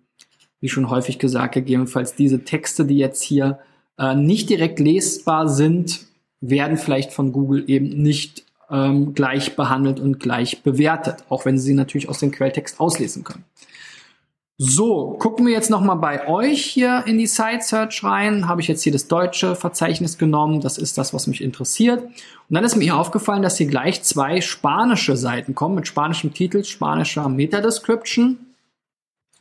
wie 0.60 0.68
schon 0.68 0.90
häufig 0.90 1.18
gesagt, 1.18 1.54
gegebenenfalls 1.54 2.14
diese 2.14 2.44
Texte, 2.44 2.84
die 2.84 2.98
jetzt 2.98 3.22
hier 3.22 3.58
äh, 3.98 4.14
nicht 4.14 4.50
direkt 4.50 4.80
lesbar 4.80 5.48
sind, 5.48 6.06
werden 6.40 6.76
vielleicht 6.76 7.12
von 7.12 7.32
Google 7.32 7.64
eben 7.68 7.88
nicht 7.88 8.44
ähm, 8.70 9.14
gleich 9.14 9.56
behandelt 9.56 10.00
und 10.00 10.20
gleich 10.20 10.62
bewertet, 10.62 11.24
auch 11.28 11.44
wenn 11.44 11.58
Sie 11.58 11.66
sie 11.66 11.74
natürlich 11.74 12.08
aus 12.08 12.20
dem 12.20 12.30
Quelltext 12.30 12.80
auslesen 12.80 13.24
können. 13.24 13.44
So, 14.60 15.12
gucken 15.20 15.46
wir 15.46 15.52
jetzt 15.52 15.70
nochmal 15.70 15.98
bei 15.98 16.26
euch 16.26 16.64
hier 16.64 17.04
in 17.06 17.16
die 17.16 17.28
Site 17.28 17.60
Search 17.60 18.02
rein. 18.02 18.48
Habe 18.48 18.60
ich 18.60 18.66
jetzt 18.66 18.82
hier 18.82 18.90
das 18.90 19.06
deutsche 19.06 19.54
Verzeichnis 19.54 20.18
genommen. 20.18 20.60
Das 20.60 20.78
ist 20.78 20.98
das, 20.98 21.14
was 21.14 21.28
mich 21.28 21.44
interessiert. 21.44 22.02
Und 22.02 22.12
dann 22.50 22.64
ist 22.64 22.74
mir 22.74 22.82
hier 22.82 22.96
aufgefallen, 22.96 23.42
dass 23.42 23.56
hier 23.56 23.68
gleich 23.68 24.02
zwei 24.02 24.40
spanische 24.40 25.16
Seiten 25.16 25.54
kommen 25.54 25.76
mit 25.76 25.86
spanischem 25.86 26.34
Titel, 26.34 26.64
spanischer 26.64 27.28
Meta-Description. 27.28 28.46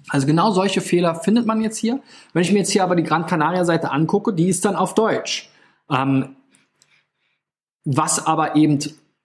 Also 0.09 0.27
genau 0.27 0.51
solche 0.51 0.81
Fehler 0.81 1.15
findet 1.15 1.47
man 1.47 1.61
jetzt 1.61 1.77
hier. 1.77 1.99
Wenn 2.33 2.43
ich 2.43 2.51
mir 2.51 2.59
jetzt 2.59 2.71
hier 2.71 2.83
aber 2.83 2.95
die 2.95 3.01
Gran 3.01 3.25
Canaria 3.25 3.65
Seite 3.65 3.89
angucke, 3.89 4.33
die 4.33 4.49
ist 4.49 4.65
dann 4.65 4.75
auf 4.75 4.93
Deutsch. 4.93 5.49
Ähm, 5.89 6.35
was 7.85 8.23
aber 8.23 8.55
eben 8.55 8.77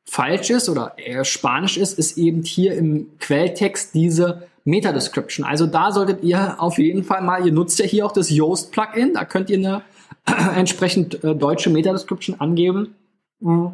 falsch 0.05 0.51
ist 0.51 0.69
oder 0.69 0.95
eher 0.99 1.25
Spanisch 1.25 1.77
ist, 1.77 1.99
ist 1.99 2.19
eben 2.19 2.43
hier 2.43 2.75
im 2.75 3.19
Quelltext 3.19 3.95
diese 3.95 4.49
Meta-Description. 4.65 5.45
Also 5.45 5.67
da 5.67 5.93
solltet 5.93 6.23
ihr 6.23 6.57
auf 6.59 6.79
jeden 6.79 7.05
Fall 7.05 7.23
mal, 7.23 7.45
ihr 7.47 7.53
nutzt 7.53 7.79
ja 7.79 7.85
hier 7.85 8.07
auch 8.07 8.13
das 8.13 8.31
Yoast-Plugin, 8.31 9.15
da 9.15 9.25
könnt 9.25 9.51
ihr 9.51 9.59
eine 9.59 9.83
entsprechend 10.57 11.23
äh, 11.25 11.35
deutsche 11.35 11.71
Meta-Description 11.71 12.41
angeben, 12.41 12.95
mhm. 13.41 13.73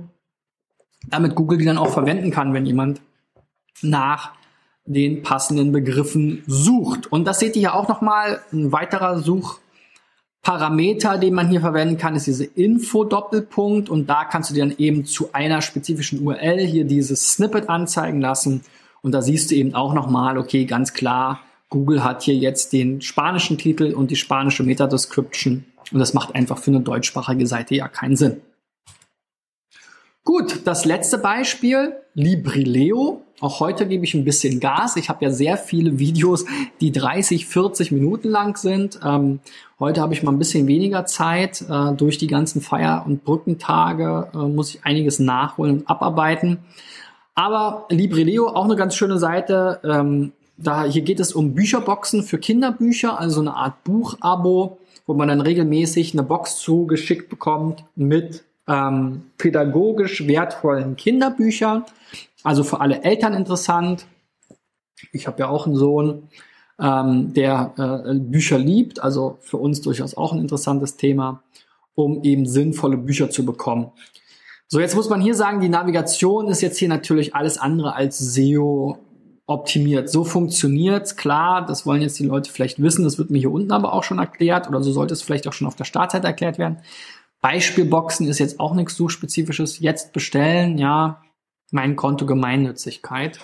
damit 1.08 1.35
Google 1.35 1.58
die 1.58 1.64
dann 1.64 1.78
auch 1.78 1.92
verwenden 1.92 2.30
kann, 2.30 2.54
wenn 2.54 2.66
jemand 2.66 3.00
nach 3.82 4.32
den 4.85 5.23
passenden 5.23 5.73
Begriffen 5.73 6.42
sucht. 6.47 7.12
Und 7.12 7.26
das 7.26 7.40
seht 7.40 7.54
ihr 7.56 7.61
hier 7.61 7.75
auch 7.75 7.88
nochmal, 7.88 8.40
ein 8.52 8.73
weiterer 8.73 9.18
Suchparameter, 10.49 11.18
den 11.18 11.35
man 11.35 11.49
hier 11.49 11.61
verwenden 11.61 11.99
kann, 11.99 12.16
ist 12.16 12.26
diese 12.26 12.45
Info-Doppelpunkt 12.45 13.90
und 13.90 14.07
da 14.07 14.25
kannst 14.25 14.50
du 14.50 14.54
dir 14.54 14.64
dann 14.64 14.75
eben 14.78 15.04
zu 15.04 15.33
einer 15.33 15.61
spezifischen 15.61 16.26
URL 16.26 16.61
hier 16.61 16.85
dieses 16.85 17.33
Snippet 17.33 17.68
anzeigen 17.68 18.21
lassen 18.21 18.62
und 19.02 19.12
da 19.12 19.21
siehst 19.21 19.50
du 19.50 19.54
eben 19.54 19.75
auch 19.75 19.92
nochmal, 19.92 20.38
okay, 20.38 20.64
ganz 20.64 20.95
klar, 20.95 21.40
Google 21.68 22.02
hat 22.02 22.23
hier 22.23 22.35
jetzt 22.35 22.73
den 22.73 23.02
spanischen 23.02 23.59
Titel 23.59 23.92
und 23.92 24.11
die 24.11 24.16
spanische 24.16 24.62
Meta-Description. 24.62 25.66
Und 25.92 25.99
das 25.99 26.14
macht 26.14 26.35
einfach 26.35 26.57
für 26.57 26.71
eine 26.71 26.80
deutschsprachige 26.80 27.47
Seite 27.47 27.75
ja 27.75 27.88
keinen 27.88 28.16
Sinn. 28.16 28.40
Gut, 30.25 30.61
das 30.64 30.87
letzte 30.87 31.18
Beispiel, 31.18 31.95
Librileo. 32.14 33.23
Auch 33.40 33.61
heute 33.61 33.87
gebe 33.87 34.04
ich 34.04 34.14
ein 34.14 34.25
bisschen 34.25 34.59
Gas. 34.59 34.97
Ich 34.97 35.09
habe 35.09 35.25
ja 35.25 35.30
sehr 35.30 35.57
viele 35.57 35.99
Videos, 35.99 36.45
die 36.80 36.90
30, 36.90 37.47
40 37.47 37.92
Minuten 37.92 38.28
lang 38.28 38.57
sind. 38.57 38.99
Ähm, 39.04 39.38
heute 39.78 40.00
habe 40.00 40.12
ich 40.12 40.25
mal 40.25 40.33
ein 40.33 40.38
bisschen 40.38 40.66
weniger 40.66 41.07
Zeit. 41.07 41.62
Äh, 41.68 41.92
durch 41.92 42.18
die 42.18 42.26
ganzen 42.26 42.61
Feier- 42.61 43.04
und 43.07 43.25
Brückentage 43.25 44.28
äh, 44.35 44.38
muss 44.38 44.75
ich 44.75 44.85
einiges 44.85 45.21
nachholen 45.21 45.78
und 45.78 45.90
abarbeiten. 45.90 46.59
Aber 47.37 47.87
Librileo, 47.90 48.49
auch 48.49 48.64
eine 48.64 48.75
ganz 48.75 48.97
schöne 48.97 49.18
Seite. 49.18 49.80
Ähm, 49.85 50.33
da, 50.57 50.85
hier 50.85 51.02
geht 51.02 51.21
es 51.21 51.33
um 51.33 51.54
Bücherboxen 51.54 52.25
für 52.25 52.38
Kinderbücher, 52.38 53.21
also 53.21 53.40
eine 53.40 53.54
Art 53.54 53.85
Buchabo, 53.85 54.78
wo 55.07 55.14
man 55.14 55.28
dann 55.28 55.40
regelmäßig 55.40 56.14
eine 56.14 56.25
Box 56.25 56.57
zugeschickt 56.57 57.28
bekommt 57.28 57.85
mit 57.95 58.42
ähm, 58.66 59.23
pädagogisch 59.38 60.26
wertvollen 60.26 60.97
Kinderbüchern. 60.97 61.85
Also 62.45 62.64
für 62.64 62.80
alle 62.80 63.02
Eltern 63.02 63.35
interessant. 63.35 64.07
Ich 65.12 65.26
habe 65.26 65.40
ja 65.40 65.49
auch 65.49 65.66
einen 65.66 65.76
Sohn, 65.76 66.28
ähm, 66.80 67.35
der 67.35 67.75
äh, 68.07 68.14
Bücher 68.14 68.59
liebt, 68.59 69.02
also 69.02 69.38
für 69.40 69.57
uns 69.57 69.80
durchaus 69.80 70.16
auch 70.16 70.33
ein 70.33 70.38
interessantes 70.38 70.97
Thema, 70.97 71.42
um 71.95 72.23
eben 72.23 72.47
sinnvolle 72.47 72.97
Bücher 72.97 73.30
zu 73.30 73.45
bekommen. 73.45 73.90
So, 74.68 74.80
jetzt 74.80 74.95
muss 74.95 75.09
man 75.09 75.21
hier 75.21 75.35
sagen, 75.35 75.61
die 75.61 75.68
Navigation 75.68 76.49
ist 76.49 76.61
jetzt 76.61 76.78
hier 76.78 76.88
natürlich 76.88 77.35
alles 77.35 77.59
andere 77.59 77.95
als 77.95 78.18
SEO 78.18 78.99
optimiert. 79.47 80.11
So 80.11 80.25
funktioniert's, 80.25 81.16
klar, 81.16 81.64
das 81.64 81.87
wollen 81.87 82.02
jetzt 82.02 82.18
die 82.18 82.26
Leute 82.26 82.52
vielleicht 82.52 82.80
wissen, 82.80 83.02
das 83.02 83.16
wird 83.16 83.30
mir 83.30 83.38
hier 83.38 83.50
unten 83.50 83.73
aber 83.73 83.95
auch 83.95 84.04
schon 84.04 84.18
erklärt 84.18 84.68
oder 84.68 84.83
so 84.83 84.92
sollte 84.92 85.14
es 85.14 85.23
vielleicht 85.23 85.49
auch 85.49 85.54
schon 85.54 85.66
auf 85.66 85.75
der 85.75 85.85
Startseite 85.85 86.26
erklärt 86.26 86.59
werden. 86.59 86.78
Beispielboxen 87.40 88.28
ist 88.28 88.40
jetzt 88.40 88.61
auch 88.61 88.75
nichts 88.75 88.97
Suchspezifisches. 88.97 89.78
Jetzt 89.78 90.12
bestellen, 90.12 90.76
ja, 90.76 91.23
mein 91.71 91.97
Konto 91.97 92.27
Gemeinnützigkeit. 92.27 93.39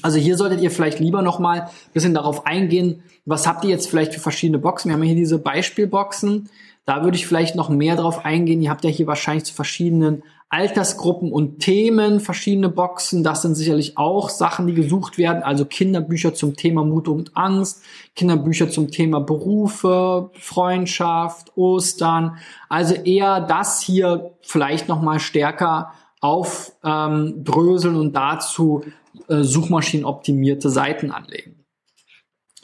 Also 0.00 0.18
hier 0.18 0.36
solltet 0.36 0.60
ihr 0.60 0.70
vielleicht 0.70 1.00
lieber 1.00 1.22
nochmal 1.22 1.62
ein 1.62 1.68
bisschen 1.92 2.14
darauf 2.14 2.46
eingehen, 2.46 3.02
was 3.24 3.46
habt 3.46 3.64
ihr 3.64 3.70
jetzt 3.70 3.88
vielleicht 3.88 4.14
für 4.14 4.20
verschiedene 4.20 4.58
Boxen. 4.58 4.88
Wir 4.88 4.94
haben 4.94 5.02
hier 5.02 5.14
diese 5.14 5.38
Beispielboxen. 5.38 6.48
Da 6.84 7.04
würde 7.04 7.16
ich 7.16 7.26
vielleicht 7.26 7.54
noch 7.54 7.68
mehr 7.68 7.94
drauf 7.94 8.24
eingehen. 8.24 8.60
Ihr 8.62 8.70
habt 8.70 8.84
ja 8.84 8.90
hier 8.90 9.06
wahrscheinlich 9.06 9.44
zu 9.44 9.54
verschiedenen 9.54 10.24
Altersgruppen 10.48 11.32
und 11.32 11.60
Themen 11.60 12.20
verschiedene 12.20 12.68
Boxen. 12.68 13.22
Das 13.22 13.42
sind 13.42 13.54
sicherlich 13.54 13.96
auch 13.96 14.28
Sachen, 14.28 14.66
die 14.66 14.74
gesucht 14.74 15.16
werden. 15.16 15.42
Also 15.42 15.64
Kinderbücher 15.64 16.34
zum 16.34 16.56
Thema 16.56 16.84
Mut 16.84 17.06
und 17.06 17.36
Angst, 17.36 17.82
Kinderbücher 18.16 18.68
zum 18.68 18.90
Thema 18.90 19.20
Berufe, 19.20 20.30
Freundschaft, 20.34 21.56
Ostern. 21.56 22.36
Also 22.68 22.94
eher 22.94 23.40
das 23.40 23.80
hier 23.80 24.32
vielleicht 24.42 24.88
noch 24.88 25.00
mal 25.00 25.20
stärker 25.20 25.92
aufdröseln 26.22 27.94
ähm, 27.94 28.00
und 28.00 28.12
dazu 28.14 28.84
äh, 29.28 29.42
suchmaschinenoptimierte 29.42 30.70
Seiten 30.70 31.10
anlegen. 31.10 31.66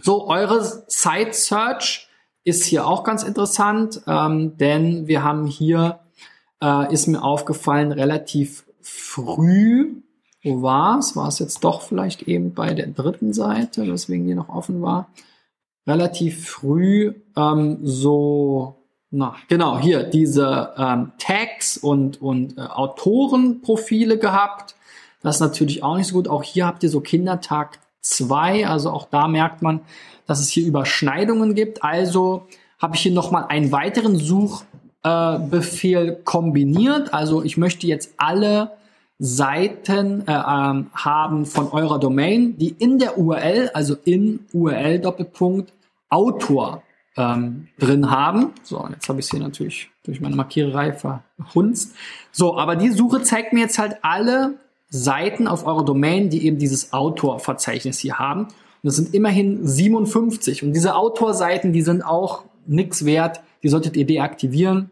So, 0.01 0.29
eure 0.29 0.63
Site 0.87 1.33
Search 1.33 2.09
ist 2.45 2.65
hier 2.65 2.87
auch 2.87 3.05
ganz 3.05 3.25
interessant, 3.25 4.01
ähm, 4.07 4.57
denn 4.57 5.09
wir 5.09 5.23
haben 5.25 5.47
hier, 5.47 6.01
äh, 6.63 6.93
ist 6.93 7.09
mir 7.09 7.23
aufgefallen, 7.23 7.93
relativ 7.93 8.65
früh, 8.81 10.03
wo 10.45 10.63
war 10.63 10.99
es? 10.99 11.17
War 11.17 11.29
es 11.29 11.41
jetzt 11.41 11.65
doch 11.65 11.83
vielleicht 11.83 12.23
eben 12.23 12.55
bei 12.55 12.73
der 12.75 12.87
dritten 12.87 13.33
Seite, 13.33 13.87
weswegen 13.87 14.27
die 14.27 14.35
noch 14.35 14.49
offen 14.49 14.81
war? 14.83 15.11
Relativ 15.87 16.49
früh 16.49 17.13
ähm, 17.37 17.81
so, 17.83 18.78
na 19.11 19.37
genau, 19.49 19.79
hier 19.79 20.03
diese 20.03 20.75
ähm, 20.77 21.13
Tags 21.19 21.79
und, 21.79 22.21
und 22.21 22.59
äh, 22.59 22.61
Autorenprofile 22.61 24.19
gehabt. 24.19 24.75
Das 25.23 25.37
ist 25.37 25.41
natürlich 25.41 25.83
auch 25.83 25.97
nicht 25.97 26.09
so 26.09 26.15
gut. 26.15 26.29
Auch 26.29 26.43
hier 26.43 26.67
habt 26.67 26.83
ihr 26.83 26.91
so 26.91 27.01
Kindertag 27.01 27.79
2, 28.03 28.69
also 28.69 28.91
auch 28.91 29.09
da 29.11 29.27
merkt 29.29 29.63
man, 29.63 29.81
dass 30.27 30.41
es 30.41 30.51
hier 30.51 30.67
Überschneidungen 30.67 31.55
gibt. 31.55 31.83
Also 31.83 32.47
habe 32.79 32.97
ich 32.97 33.03
hier 33.03 33.13
nochmal 33.13 33.47
einen 33.49 33.73
weiteren 33.73 34.17
Suchbefehl 34.17 36.09
äh, 36.09 36.17
kombiniert. 36.25 37.15
Also 37.15 37.43
ich 37.43 37.57
möchte 37.57 37.87
jetzt 37.87 38.13
alle 38.19 38.73
Seiten 39.19 40.29
äh, 40.29 40.33
äh, 40.33 40.85
haben 40.95 41.47
von 41.47 41.71
eurer 41.73 41.99
Domain, 41.99 42.57
die 42.59 42.75
in 42.79 42.99
der 42.99 43.19
URL, 43.19 43.71
also 43.73 43.97
in 44.05 44.41
URL 44.53 45.01
Doppelpunkt 45.01 45.73
Autor 46.11 46.83
ähm, 47.17 47.69
drin 47.79 48.11
haben. 48.11 48.53
So, 48.63 48.87
jetzt 48.93 49.09
habe 49.09 49.21
ich 49.21 49.27
es 49.27 49.31
hier 49.31 49.41
natürlich 49.41 49.91
durch 50.05 50.21
meine 50.21 50.37
Markiererei 50.37 50.93
verhunzt. 50.93 51.95
So, 52.33 52.57
aber 52.57 52.77
die 52.77 52.91
Suche 52.91 53.23
zeigt 53.23 53.53
mir 53.53 53.61
jetzt 53.61 53.79
halt 53.79 53.97
alle 54.03 54.55
Seiten 54.91 55.49
auf 55.49 55.67
eurer 55.67 55.85
Domain, 55.85 56.31
die 56.31 56.47
eben 56.47 56.59
dieses 56.59 56.93
Autorverzeichnis 56.93 57.99
hier 57.99 58.19
haben. 58.19 58.45
Und 58.45 58.85
das 58.85 58.97
sind 58.97 59.15
immerhin 59.15 59.67
57. 59.67 60.63
Und 60.63 60.73
diese 60.73 60.95
Autorseiten, 60.95 61.73
die 61.73 61.83
sind 61.83 62.03
auch 62.03 62.45
nichts 62.67 63.05
wert. 63.05 63.41
Die 63.63 63.69
solltet 63.69 63.97
ihr 63.97 64.07
deaktivieren, 64.07 64.91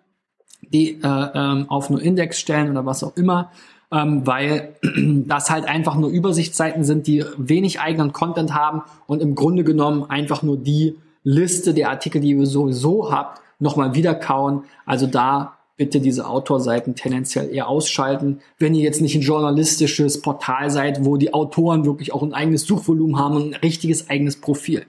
die 0.61 1.01
äh, 1.03 1.29
ähm, 1.35 1.71
auf 1.71 1.89
nur 1.89 2.03
Index 2.03 2.41
stellen 2.41 2.71
oder 2.71 2.85
was 2.85 3.05
auch 3.05 3.17
immer, 3.17 3.53
ähm, 3.93 4.27
weil 4.27 4.75
das 4.83 5.51
halt 5.51 5.67
einfach 5.67 5.95
nur 5.95 6.11
Übersichtsseiten 6.11 6.83
sind, 6.83 7.07
die 7.07 7.25
wenig 7.39 7.81
eigenen 7.81 8.13
Content 8.13 8.53
haben 8.53 8.83
und 9.07 9.23
im 9.23 9.35
Grunde 9.35 9.63
genommen 9.63 10.05
einfach 10.11 10.43
nur 10.43 10.57
die 10.57 10.97
Liste 11.27 11.75
der 11.75 11.91
Artikel, 11.91 12.21
die 12.21 12.31
ihr 12.31 12.47
sowieso 12.47 13.11
habt, 13.11 13.43
nochmal 13.59 13.95
wiederkauen. 13.95 14.63
Also 14.85 15.09
da 15.09 15.57
bitte 15.77 16.01
diese 16.01 16.29
Autorseiten 16.29 16.95
tendenziell 16.95 17.53
eher 17.53 17.69
ausschalten, 17.69 18.39
wenn 18.59 18.77
ihr 18.77 18.83
jetzt 18.83 19.01
nicht 19.01 19.17
ein 19.17 19.23
journalistisches 19.23 20.23
Portal 20.23 20.71
seid, 20.71 21.05
wo 21.05 21.17
die 21.17 21.35
Autoren 21.35 21.85
wirklich 21.85 22.15
auch 22.15 22.23
ein 22.23 22.33
eigenes 22.33 22.63
Suchvolumen 22.65 23.19
haben 23.19 23.35
und 23.35 23.55
ein 23.55 23.55
richtiges 23.55 24.09
eigenes 24.09 24.41
Profil. 24.41 24.87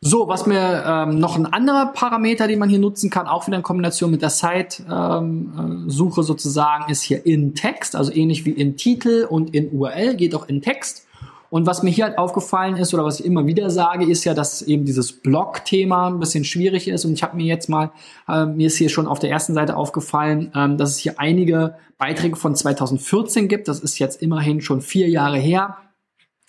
So, 0.00 0.26
was 0.28 0.46
mir 0.46 0.82
ähm, 0.86 1.18
noch 1.18 1.36
ein 1.36 1.44
anderer 1.44 1.92
Parameter, 1.92 2.48
den 2.48 2.58
man 2.58 2.70
hier 2.70 2.78
nutzen 2.78 3.10
kann, 3.10 3.26
auch 3.26 3.46
wieder 3.46 3.58
in 3.58 3.62
Kombination 3.62 4.10
mit 4.10 4.22
der 4.22 4.30
Site-Suche 4.30 4.86
ähm, 4.88 6.24
sozusagen, 6.24 6.90
ist 6.90 7.02
hier 7.02 7.26
in 7.26 7.54
Text, 7.54 7.94
also 7.94 8.10
ähnlich 8.10 8.46
wie 8.46 8.52
in 8.52 8.78
Titel 8.78 9.26
und 9.28 9.54
in 9.54 9.70
URL, 9.70 10.14
geht 10.14 10.34
auch 10.34 10.48
in 10.48 10.62
Text. 10.62 11.06
Und 11.50 11.66
was 11.66 11.82
mir 11.82 11.90
hier 11.90 12.04
halt 12.04 12.16
aufgefallen 12.16 12.76
ist 12.76 12.94
oder 12.94 13.04
was 13.04 13.18
ich 13.20 13.26
immer 13.26 13.44
wieder 13.44 13.70
sage, 13.70 14.04
ist 14.08 14.24
ja, 14.24 14.34
dass 14.34 14.62
eben 14.62 14.84
dieses 14.84 15.12
Blog-Thema 15.12 16.06
ein 16.06 16.20
bisschen 16.20 16.44
schwierig 16.44 16.86
ist. 16.86 17.04
Und 17.04 17.12
ich 17.12 17.24
habe 17.24 17.36
mir 17.36 17.46
jetzt 17.46 17.68
mal, 17.68 17.90
äh, 18.28 18.46
mir 18.46 18.68
ist 18.68 18.76
hier 18.76 18.88
schon 18.88 19.08
auf 19.08 19.18
der 19.18 19.30
ersten 19.30 19.54
Seite 19.54 19.76
aufgefallen, 19.76 20.52
ähm, 20.54 20.78
dass 20.78 20.90
es 20.90 20.98
hier 20.98 21.18
einige 21.18 21.74
Beiträge 21.98 22.36
von 22.36 22.54
2014 22.54 23.48
gibt. 23.48 23.66
Das 23.66 23.80
ist 23.80 23.98
jetzt 23.98 24.22
immerhin 24.22 24.60
schon 24.60 24.80
vier 24.80 25.08
Jahre 25.08 25.38
her. 25.38 25.76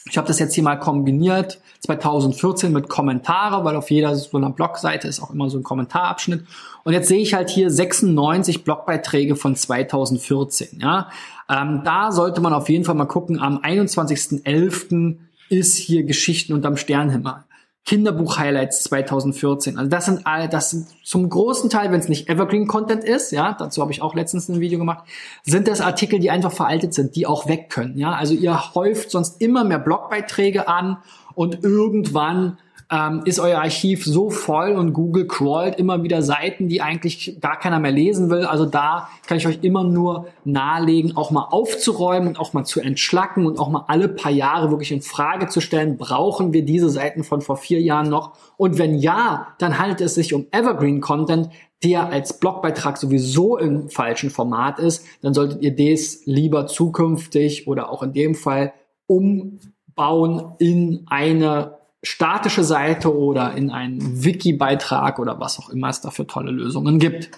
Ich 0.09 0.17
habe 0.17 0.27
das 0.27 0.39
jetzt 0.39 0.55
hier 0.55 0.63
mal 0.63 0.77
kombiniert, 0.77 1.59
2014 1.81 2.71
mit 2.71 2.89
Kommentare, 2.89 3.63
weil 3.63 3.75
auf 3.75 3.91
jeder 3.91 4.15
so 4.15 4.37
einer 4.37 4.49
Blogseite 4.49 5.07
ist 5.07 5.21
auch 5.21 5.31
immer 5.31 5.49
so 5.49 5.57
ein 5.57 5.63
Kommentarabschnitt. 5.63 6.45
Und 6.83 6.93
jetzt 6.93 7.07
sehe 7.07 7.21
ich 7.21 7.33
halt 7.33 7.49
hier 7.49 7.69
96 7.69 8.63
Blogbeiträge 8.63 9.35
von 9.35 9.55
2014. 9.55 10.79
Ja, 10.79 11.09
ähm, 11.49 11.81
da 11.83 12.11
sollte 12.11 12.41
man 12.41 12.53
auf 12.53 12.69
jeden 12.69 12.83
Fall 12.83 12.95
mal 12.95 13.05
gucken. 13.05 13.39
Am 13.39 13.59
21.11. 13.59 15.17
ist 15.49 15.77
hier 15.77 16.03
Geschichten 16.03 16.53
unterm 16.53 16.77
Sternhimmel. 16.77 17.43
Kinderbuch-Highlights 17.85 18.83
2014. 18.83 19.77
Also 19.77 19.89
das 19.89 20.05
sind 20.05 20.25
all, 20.25 20.47
das 20.47 20.69
sind 20.69 20.87
zum 21.03 21.27
großen 21.29 21.69
Teil, 21.69 21.91
wenn 21.91 21.99
es 21.99 22.09
nicht 22.09 22.29
Evergreen-Content 22.29 23.03
ist, 23.03 23.31
ja, 23.31 23.53
dazu 23.53 23.81
habe 23.81 23.91
ich 23.91 24.01
auch 24.01 24.13
letztens 24.13 24.49
ein 24.49 24.59
Video 24.59 24.79
gemacht, 24.79 25.03
sind 25.43 25.67
das 25.67 25.81
Artikel, 25.81 26.19
die 26.19 26.29
einfach 26.29 26.51
veraltet 26.51 26.93
sind, 26.93 27.15
die 27.15 27.25
auch 27.25 27.47
weg 27.47 27.69
können, 27.69 27.97
ja. 27.97 28.11
Also 28.11 28.33
ihr 28.33 28.75
häuft 28.75 29.11
sonst 29.11 29.41
immer 29.41 29.63
mehr 29.63 29.79
Blogbeiträge 29.79 30.67
an 30.67 30.97
und 31.33 31.63
irgendwann 31.63 32.57
ähm, 32.91 33.21
ist 33.23 33.39
euer 33.39 33.59
Archiv 33.59 34.03
so 34.03 34.29
voll 34.29 34.73
und 34.73 34.91
Google 34.91 35.25
crawlt 35.25 35.79
immer 35.79 36.03
wieder 36.03 36.21
Seiten, 36.21 36.67
die 36.67 36.81
eigentlich 36.81 37.37
gar 37.39 37.57
keiner 37.57 37.79
mehr 37.79 37.91
lesen 37.91 38.29
will. 38.29 38.43
Also 38.43 38.65
da 38.65 39.07
kann 39.25 39.37
ich 39.37 39.47
euch 39.47 39.59
immer 39.61 39.85
nur 39.85 40.27
nahelegen, 40.43 41.15
auch 41.15 41.31
mal 41.31 41.47
aufzuräumen 41.51 42.27
und 42.27 42.39
auch 42.39 42.51
mal 42.51 42.65
zu 42.65 42.81
entschlacken 42.81 43.45
und 43.45 43.59
auch 43.59 43.69
mal 43.69 43.85
alle 43.87 44.09
paar 44.09 44.31
Jahre 44.31 44.71
wirklich 44.71 44.91
in 44.91 45.01
Frage 45.01 45.47
zu 45.47 45.61
stellen, 45.61 45.97
brauchen 45.97 46.51
wir 46.51 46.65
diese 46.65 46.89
Seiten 46.89 47.23
von 47.23 47.39
vor 47.39 47.55
vier 47.55 47.79
Jahren 47.79 48.09
noch? 48.09 48.33
Und 48.57 48.77
wenn 48.77 48.95
ja, 48.95 49.47
dann 49.57 49.79
handelt 49.79 50.01
es 50.01 50.15
sich 50.15 50.33
um 50.33 50.47
Evergreen 50.51 50.99
Content, 50.99 51.49
der 51.83 52.07
als 52.07 52.39
Blogbeitrag 52.39 52.97
sowieso 52.97 53.57
im 53.57 53.89
falschen 53.89 54.29
Format 54.29 54.79
ist, 54.79 55.05
dann 55.21 55.33
solltet 55.33 55.61
ihr 55.61 55.75
das 55.75 56.23
lieber 56.25 56.67
zukünftig 56.67 57.67
oder 57.67 57.89
auch 57.89 58.03
in 58.03 58.11
dem 58.11 58.35
Fall 58.35 58.73
umbauen 59.07 60.55
in 60.59 61.05
eine 61.07 61.80
statische 62.03 62.63
Seite 62.63 63.15
oder 63.15 63.53
in 63.55 63.69
einen 63.69 64.23
Wiki-Beitrag 64.23 65.19
oder 65.19 65.39
was 65.39 65.59
auch 65.59 65.69
immer 65.69 65.89
es 65.89 66.01
da 66.01 66.09
für 66.09 66.25
tolle 66.25 66.51
Lösungen 66.51 66.99
gibt. 66.99 67.31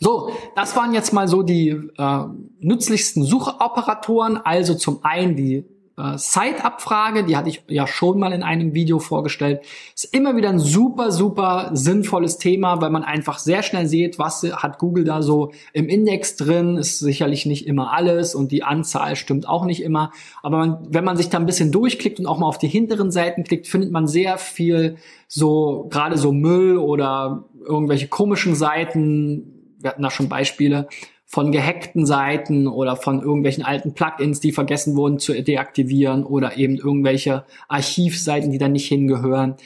So, 0.00 0.30
das 0.54 0.76
waren 0.76 0.92
jetzt 0.94 1.12
mal 1.12 1.28
so 1.28 1.42
die 1.42 1.70
äh, 1.70 2.24
nützlichsten 2.60 3.24
Suchoperatoren. 3.24 4.36
Also 4.36 4.74
zum 4.74 5.04
einen 5.04 5.36
die 5.36 5.64
äh, 5.98 6.16
Site-Abfrage, 6.16 7.24
die 7.24 7.36
hatte 7.36 7.48
ich 7.48 7.62
ja 7.68 7.86
schon 7.86 8.18
mal 8.18 8.32
in 8.32 8.42
einem 8.42 8.74
Video 8.74 8.98
vorgestellt. 8.98 9.62
Ist 9.94 10.14
immer 10.14 10.36
wieder 10.36 10.48
ein 10.48 10.58
super, 10.58 11.10
super 11.10 11.70
sinnvolles 11.72 12.38
Thema, 12.38 12.80
weil 12.80 12.90
man 12.90 13.04
einfach 13.04 13.38
sehr 13.38 13.62
schnell 13.62 13.86
sieht, 13.86 14.18
was 14.18 14.42
hat 14.42 14.78
Google 14.78 15.04
da 15.04 15.22
so 15.22 15.52
im 15.72 15.88
Index 15.88 16.36
drin. 16.36 16.76
Ist 16.76 17.00
sicherlich 17.00 17.46
nicht 17.46 17.66
immer 17.66 17.92
alles 17.92 18.34
und 18.34 18.52
die 18.52 18.62
Anzahl 18.62 19.16
stimmt 19.16 19.48
auch 19.48 19.64
nicht 19.64 19.82
immer. 19.82 20.12
Aber 20.42 20.58
man, 20.58 20.86
wenn 20.88 21.04
man 21.04 21.16
sich 21.16 21.28
da 21.28 21.38
ein 21.38 21.46
bisschen 21.46 21.72
durchklickt 21.72 22.20
und 22.20 22.26
auch 22.26 22.38
mal 22.38 22.46
auf 22.46 22.58
die 22.58 22.68
hinteren 22.68 23.10
Seiten 23.10 23.44
klickt, 23.44 23.66
findet 23.66 23.90
man 23.90 24.06
sehr 24.06 24.38
viel 24.38 24.96
so, 25.26 25.88
gerade 25.90 26.16
so 26.16 26.32
Müll 26.32 26.78
oder 26.78 27.44
irgendwelche 27.66 28.08
komischen 28.08 28.54
Seiten. 28.54 29.74
Wir 29.80 29.90
hatten 29.90 30.02
da 30.02 30.10
schon 30.10 30.28
Beispiele 30.28 30.88
von 31.30 31.52
gehackten 31.52 32.06
Seiten 32.06 32.66
oder 32.66 32.96
von 32.96 33.20
irgendwelchen 33.20 33.62
alten 33.62 33.92
Plugins, 33.92 34.40
die 34.40 34.50
vergessen 34.50 34.96
wurden 34.96 35.18
zu 35.18 35.40
deaktivieren 35.40 36.24
oder 36.24 36.56
eben 36.56 36.76
irgendwelche 36.76 37.44
Archivseiten, 37.68 38.50
die 38.50 38.56
da 38.56 38.68
nicht 38.68 38.88
hingehören. 38.88 39.56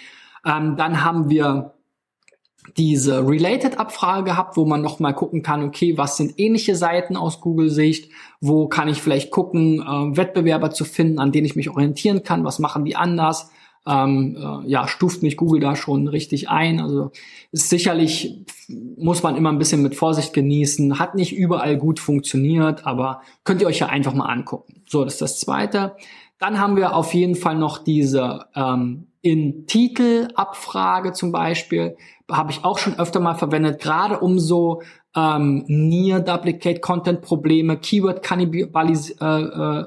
Ähm, 0.44 0.76
dann 0.76 1.04
haben 1.04 1.30
wir 1.30 1.74
diese 2.76 3.26
Related-Abfrage 3.26 4.24
gehabt, 4.24 4.56
wo 4.56 4.64
man 4.64 4.82
nochmal 4.82 5.14
gucken 5.14 5.42
kann, 5.42 5.62
okay, 5.62 5.96
was 5.96 6.16
sind 6.16 6.34
ähnliche 6.36 6.74
Seiten 6.74 7.16
aus 7.16 7.40
Google-Sicht? 7.40 8.10
Wo 8.40 8.66
kann 8.66 8.88
ich 8.88 9.00
vielleicht 9.00 9.30
gucken, 9.30 9.80
äh, 9.80 10.16
Wettbewerber 10.16 10.72
zu 10.72 10.84
finden, 10.84 11.20
an 11.20 11.30
denen 11.30 11.46
ich 11.46 11.54
mich 11.54 11.70
orientieren 11.70 12.24
kann? 12.24 12.44
Was 12.44 12.58
machen 12.58 12.84
die 12.84 12.96
anders? 12.96 13.50
Ähm, 13.86 14.36
äh, 14.36 14.68
ja, 14.68 14.86
stuft 14.86 15.22
mich 15.22 15.36
Google 15.36 15.60
da 15.60 15.76
schon 15.76 16.08
richtig 16.08 16.48
ein. 16.48 16.80
Also 16.80 17.10
ist 17.50 17.68
sicherlich, 17.68 18.44
muss 18.68 19.22
man 19.22 19.36
immer 19.36 19.50
ein 19.50 19.58
bisschen 19.58 19.82
mit 19.82 19.96
Vorsicht 19.96 20.32
genießen, 20.32 20.98
hat 20.98 21.14
nicht 21.14 21.34
überall 21.36 21.76
gut 21.76 21.98
funktioniert, 21.98 22.86
aber 22.86 23.22
könnt 23.44 23.60
ihr 23.60 23.66
euch 23.66 23.80
ja 23.80 23.88
einfach 23.88 24.14
mal 24.14 24.26
angucken. 24.26 24.82
So, 24.86 25.04
das 25.04 25.14
ist 25.14 25.22
das 25.22 25.40
Zweite. 25.40 25.96
Dann 26.38 26.58
haben 26.58 26.76
wir 26.76 26.96
auf 26.96 27.14
jeden 27.14 27.34
Fall 27.34 27.56
noch 27.56 27.78
diese 27.78 28.46
ähm, 28.54 29.06
in 29.20 29.66
Titel-Abfrage 29.66 31.12
zum 31.12 31.30
Beispiel, 31.30 31.96
habe 32.30 32.50
ich 32.50 32.64
auch 32.64 32.78
schon 32.78 32.98
öfter 32.98 33.20
mal 33.20 33.34
verwendet, 33.34 33.80
gerade 33.80 34.18
um 34.18 34.38
so 34.38 34.82
ähm, 35.14 35.64
Near 35.68 36.20
Duplicate 36.20 36.80
Content 36.80 37.20
Probleme, 37.20 37.76
Keyword 37.76 38.22
Kannibalis 38.22 39.10
äh, 39.20 39.24
äh, 39.24 39.84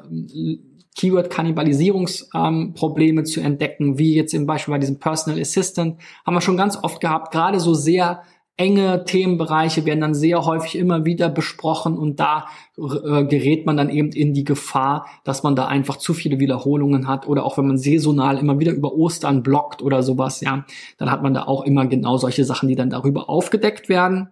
Keyword-Kannibalisierungsprobleme 0.96 3.22
ähm, 3.22 3.26
zu 3.26 3.42
entdecken, 3.42 4.00
wie 4.00 4.16
jetzt 4.16 4.34
im 4.34 4.46
Beispiel 4.46 4.74
bei 4.74 4.80
diesem 4.80 5.00
Personal 5.00 5.40
Assistant, 5.40 5.98
haben 6.26 6.34
wir 6.34 6.42
schon 6.42 6.58
ganz 6.58 6.78
oft 6.82 7.02
gehabt. 7.02 7.32
Gerade 7.32 7.60
so 7.60 7.74
sehr 7.74 8.24
enge 8.58 9.04
Themenbereiche 9.04 9.86
werden 9.86 10.00
dann 10.00 10.14
sehr 10.14 10.46
häufig 10.46 10.78
immer 10.78 11.04
wieder 11.04 11.28
besprochen 11.28 11.98
und 11.98 12.22
da 12.22 12.46
äh, 12.78 13.26
gerät 13.26 13.66
man 13.66 13.76
dann 13.76 13.90
eben 13.90 14.12
in 14.12 14.34
die 14.34 14.46
Gefahr, 14.46 15.08
dass 15.26 15.44
man 15.44 15.58
da 15.58 15.68
einfach 15.68 15.98
zu 15.98 16.14
viele 16.14 16.40
Wiederholungen 16.40 17.08
hat 17.08 17.28
oder 17.28 17.44
auch 17.44 17.58
wenn 17.58 17.68
man 17.68 17.78
saisonal 17.78 18.38
immer 18.38 18.58
wieder 18.60 18.72
über 18.72 18.94
Ostern 18.94 19.44
blockt 19.44 19.82
oder 19.82 20.04
sowas, 20.04 20.40
ja, 20.40 20.66
dann 20.98 21.12
hat 21.12 21.22
man 21.22 21.34
da 21.34 21.44
auch 21.44 21.66
immer 21.66 21.86
genau 21.86 22.16
solche 22.16 22.46
Sachen, 22.46 22.70
die 22.70 22.76
dann 22.76 22.90
darüber 22.90 23.30
aufgedeckt 23.30 23.90
werden. 23.90 24.30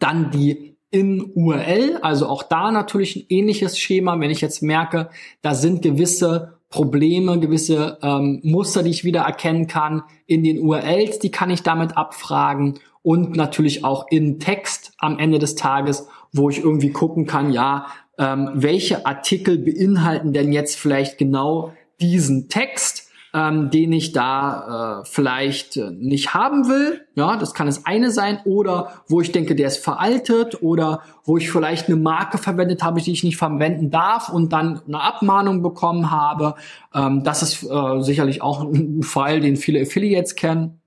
Dann 0.00 0.30
die 0.30 0.75
in 0.90 1.32
URL, 1.34 1.98
also 2.02 2.26
auch 2.26 2.42
da 2.42 2.70
natürlich 2.70 3.16
ein 3.16 3.26
ähnliches 3.28 3.78
Schema. 3.78 4.18
Wenn 4.20 4.30
ich 4.30 4.40
jetzt 4.40 4.62
merke, 4.62 5.10
da 5.42 5.54
sind 5.54 5.82
gewisse 5.82 6.58
Probleme, 6.70 7.38
gewisse 7.38 7.98
ähm, 8.02 8.40
Muster, 8.42 8.82
die 8.82 8.90
ich 8.90 9.04
wieder 9.04 9.22
erkennen 9.22 9.66
kann 9.66 10.02
in 10.26 10.42
den 10.42 10.58
URLs, 10.58 11.18
die 11.18 11.30
kann 11.30 11.50
ich 11.50 11.62
damit 11.62 11.96
abfragen 11.96 12.78
und 13.02 13.36
natürlich 13.36 13.84
auch 13.84 14.06
in 14.10 14.40
Text 14.40 14.92
am 14.98 15.18
Ende 15.18 15.38
des 15.38 15.54
Tages, 15.54 16.08
wo 16.32 16.50
ich 16.50 16.58
irgendwie 16.58 16.90
gucken 16.90 17.26
kann, 17.26 17.52
ja, 17.52 17.86
ähm, 18.18 18.50
welche 18.54 19.06
Artikel 19.06 19.58
beinhalten 19.58 20.32
denn 20.32 20.52
jetzt 20.52 20.76
vielleicht 20.76 21.18
genau 21.18 21.72
diesen 22.00 22.48
Text 22.48 23.05
ähm, 23.36 23.70
den 23.70 23.92
ich 23.92 24.12
da 24.12 25.02
äh, 25.02 25.04
vielleicht 25.04 25.76
äh, 25.76 25.90
nicht 25.90 26.32
haben 26.32 26.68
will. 26.68 27.02
Ja, 27.16 27.36
das 27.36 27.52
kann 27.52 27.66
das 27.66 27.84
eine 27.84 28.10
sein. 28.10 28.38
Oder 28.46 28.92
wo 29.08 29.20
ich 29.20 29.30
denke, 29.30 29.54
der 29.54 29.66
ist 29.66 29.84
veraltet 29.84 30.62
oder 30.62 31.02
wo 31.22 31.36
ich 31.36 31.50
vielleicht 31.50 31.88
eine 31.88 31.96
Marke 31.96 32.38
verwendet 32.38 32.82
habe, 32.82 33.02
die 33.02 33.12
ich 33.12 33.24
nicht 33.24 33.36
verwenden 33.36 33.90
darf 33.90 34.30
und 34.30 34.54
dann 34.54 34.80
eine 34.88 35.02
Abmahnung 35.02 35.62
bekommen 35.62 36.10
habe. 36.10 36.54
Ähm, 36.94 37.24
das 37.24 37.42
ist 37.42 37.62
äh, 37.64 38.00
sicherlich 38.00 38.40
auch 38.40 38.62
ein 38.64 39.02
Fall, 39.02 39.40
den 39.40 39.56
viele 39.56 39.82
Affiliates 39.82 40.34
kennen. 40.34 40.80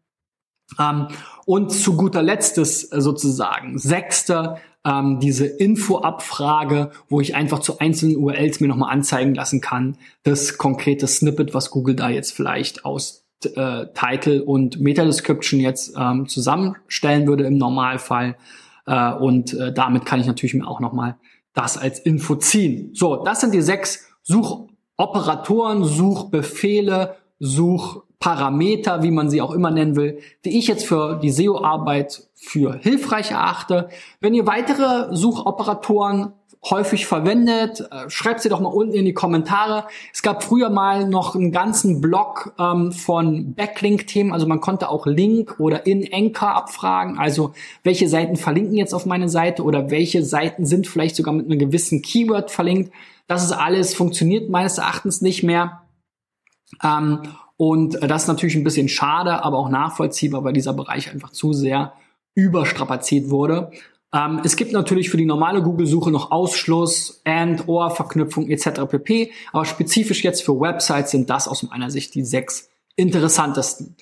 Ähm, 0.80 1.08
und 1.46 1.72
zu 1.72 1.96
guter 1.96 2.24
Letzt 2.24 2.58
ist 2.58 2.92
äh, 2.92 3.00
sozusagen 3.00 3.78
sechste 3.78 4.56
ähm, 4.86 5.20
diese 5.20 5.46
Info-Abfrage, 5.46 6.92
wo 7.10 7.20
ich 7.22 7.36
einfach 7.36 7.60
zu 7.60 7.80
einzelnen 7.80 8.18
URLs 8.18 8.60
mir 8.60 8.68
nochmal 8.68 8.94
anzeigen 8.94 9.36
lassen 9.36 9.62
kann, 9.62 9.98
das 10.24 10.58
konkrete 10.58 11.08
Snippet, 11.08 11.54
was 11.54 11.70
Google 11.70 11.96
da 11.96 12.10
jetzt 12.10 12.34
vielleicht 12.34 12.86
aus 12.86 13.26
äh, 13.44 13.86
Title 13.94 14.44
und 14.44 14.80
Meta-Description 14.80 15.60
jetzt 15.60 15.94
ähm, 15.98 16.28
zusammenstellen 16.28 17.28
würde 17.28 17.46
im 17.46 17.58
Normalfall. 17.58 18.36
Äh, 18.86 19.14
und 19.14 19.54
äh, 19.54 19.74
damit 19.74 20.06
kann 20.06 20.20
ich 20.20 20.28
natürlich 20.28 20.54
mir 20.54 20.68
auch 20.68 20.80
nochmal 20.80 21.18
das 21.54 21.78
als 21.78 22.00
Info 22.00 22.36
ziehen. 22.36 22.92
So, 22.94 23.24
das 23.24 23.42
sind 23.42 23.54
die 23.54 23.62
sechs 23.62 24.08
Suchoperatoren, 24.24 25.84
Suchbefehle, 25.84 27.16
Suchparameter, 28.20 29.02
wie 29.02 29.12
man 29.12 29.30
sie 29.30 29.42
auch 29.42 29.52
immer 29.52 29.72
nennen 29.72 29.96
will, 29.96 30.20
die 30.44 30.58
ich 30.58 30.68
jetzt 30.68 30.86
für 30.86 31.20
die 31.22 31.32
SEO-Arbeit 31.32 32.28
für 32.36 32.76
hilfreich 32.76 33.32
erachte. 33.32 33.90
Wenn 34.20 34.34
ihr 34.34 34.46
weitere 34.46 35.16
Suchoperatoren 35.16 36.34
häufig 36.70 37.06
verwendet? 37.06 37.88
Äh, 37.90 38.10
schreibt 38.10 38.42
sie 38.42 38.50
doch 38.50 38.60
mal 38.60 38.68
unten 38.68 38.94
in 38.94 39.06
die 39.06 39.14
Kommentare. 39.14 39.86
Es 40.14 40.22
gab 40.22 40.44
früher 40.44 40.70
mal 40.70 41.08
noch 41.08 41.34
einen 41.34 41.54
ganzen 41.54 42.02
Blog 42.02 42.54
ähm, 42.60 42.92
von 42.92 43.54
Backlink-Themen, 43.54 44.34
also 44.34 44.46
man 44.46 44.60
konnte 44.60 44.90
auch 44.90 45.06
Link 45.06 45.58
oder 45.62 45.86
in 45.86 46.06
Anchor 46.12 46.50
abfragen, 46.50 47.18
also 47.18 47.54
welche 47.84 48.10
Seiten 48.10 48.36
verlinken 48.36 48.76
jetzt 48.76 48.94
auf 48.94 49.06
meine 49.06 49.30
Seite 49.30 49.64
oder 49.64 49.90
welche 49.90 50.26
Seiten 50.26 50.66
sind 50.66 50.86
vielleicht 50.86 51.16
sogar 51.16 51.34
mit 51.34 51.46
einem 51.46 51.60
gewissen 51.60 52.02
Keyword 52.02 52.52
verlinkt. 52.52 52.92
Das 53.28 53.46
ist 53.46 53.54
alles, 53.54 53.94
funktioniert 53.94 54.50
meines 54.50 54.78
Erachtens 54.78 55.22
nicht 55.22 55.44
mehr. 55.44 55.84
Ähm, 56.84 57.22
und 57.62 58.02
das 58.02 58.22
ist 58.22 58.28
natürlich 58.30 58.56
ein 58.56 58.64
bisschen 58.64 58.88
schade, 58.88 59.44
aber 59.44 59.58
auch 59.58 59.68
nachvollziehbar, 59.68 60.46
weil 60.46 60.54
dieser 60.54 60.72
Bereich 60.72 61.12
einfach 61.12 61.32
zu 61.32 61.52
sehr 61.52 61.92
überstrapaziert 62.34 63.30
wurde. 63.30 63.72
Ähm, 64.14 64.40
es 64.46 64.56
gibt 64.56 64.72
natürlich 64.72 65.10
für 65.10 65.18
die 65.18 65.26
normale 65.26 65.62
Google-Suche 65.62 66.10
noch 66.10 66.32
Ausschluss, 66.32 67.22
and, 67.26 67.68
or, 67.68 67.92
Verknüpfung 67.92 68.48
etc. 68.48 68.86
pp. 68.90 69.34
Aber 69.52 69.66
spezifisch 69.66 70.24
jetzt 70.24 70.42
für 70.42 70.58
Websites 70.58 71.12
sind 71.12 71.30
das 71.30 71.50
aus 71.50 71.64
meiner 71.64 71.92
Sicht 71.92 72.16
die 72.16 72.24
sechs 72.24 72.70
interessantesten. 72.96 73.98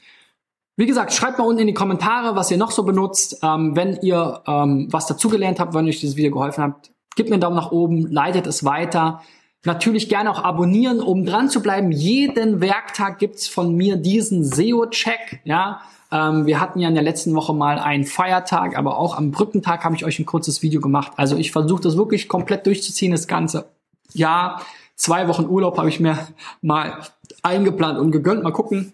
Wie 0.76 0.86
gesagt, 0.86 1.12
schreibt 1.12 1.40
mal 1.40 1.46
unten 1.46 1.62
in 1.62 1.68
die 1.68 1.74
Kommentare, 1.74 2.36
was 2.36 2.52
ihr 2.52 2.58
noch 2.58 2.70
so 2.70 2.84
benutzt. 2.84 3.40
Ähm, 3.42 3.76
wenn 3.76 3.98
ihr 4.04 4.44
ähm, 4.46 4.88
was 4.92 5.08
dazugelernt 5.08 5.60
habt, 5.60 5.74
wenn 5.74 5.88
euch 5.88 6.00
dieses 6.00 6.16
Video 6.16 6.32
geholfen 6.32 6.64
hat, 6.64 6.92
gebt 7.16 7.30
mir 7.30 7.36
einen 7.36 7.42
Daumen 7.42 7.56
nach 7.56 7.72
oben, 7.72 8.06
leitet 8.06 8.46
es 8.46 8.64
weiter. 8.64 9.24
Natürlich 9.68 10.08
gerne 10.08 10.32
auch 10.32 10.46
abonnieren, 10.46 11.02
um 11.02 11.26
dran 11.26 11.50
zu 11.50 11.62
bleiben. 11.62 11.92
Jeden 11.92 12.62
Werktag 12.62 13.20
gibt's 13.20 13.50
von 13.50 13.76
mir 13.76 13.98
diesen 13.98 14.46
SEO-Check. 14.46 15.42
Ja, 15.44 15.82
ähm, 16.10 16.46
wir 16.46 16.62
hatten 16.62 16.80
ja 16.80 16.88
in 16.88 16.94
der 16.94 17.04
letzten 17.04 17.36
Woche 17.36 17.54
mal 17.54 17.78
einen 17.78 18.06
Feiertag, 18.06 18.78
aber 18.78 18.98
auch 18.98 19.18
am 19.18 19.32
Brückentag 19.32 19.84
habe 19.84 19.94
ich 19.94 20.06
euch 20.06 20.20
ein 20.20 20.26
kurzes 20.26 20.62
Video 20.62 20.80
gemacht. 20.80 21.12
Also 21.18 21.36
ich 21.36 21.52
versuche 21.52 21.82
das 21.82 21.98
wirklich 21.98 22.30
komplett 22.30 22.66
durchzuziehen, 22.66 23.12
das 23.12 23.28
Ganze. 23.28 23.66
Ja, 24.14 24.62
zwei 24.96 25.28
Wochen 25.28 25.48
Urlaub 25.48 25.78
habe 25.78 25.90
ich 25.90 26.00
mir 26.00 26.18
mal 26.62 27.02
eingeplant 27.44 28.00
und 28.00 28.12
gegönnt. 28.12 28.44
Mal 28.44 28.54
gucken, 28.54 28.94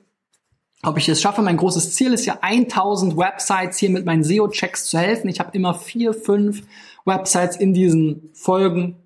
ob 0.82 0.98
ich 0.98 1.08
es 1.08 1.22
schaffe. 1.22 1.44
Mein 1.44 1.58
großes 1.58 1.94
Ziel 1.94 2.14
ist 2.14 2.26
ja 2.26 2.40
1000 2.42 3.16
Websites 3.16 3.78
hier 3.78 3.92
mit 3.92 4.08
meinen 4.08 4.24
SEO-Checks 4.24 4.86
zu 4.86 4.98
helfen. 4.98 5.28
Ich 5.28 5.40
habe 5.40 5.56
immer 5.56 5.76
vier, 5.76 6.16
fünf 6.16 6.64
Websites 7.06 7.58
in 7.58 7.76
diesen 7.76 8.32
Folgen 8.34 9.03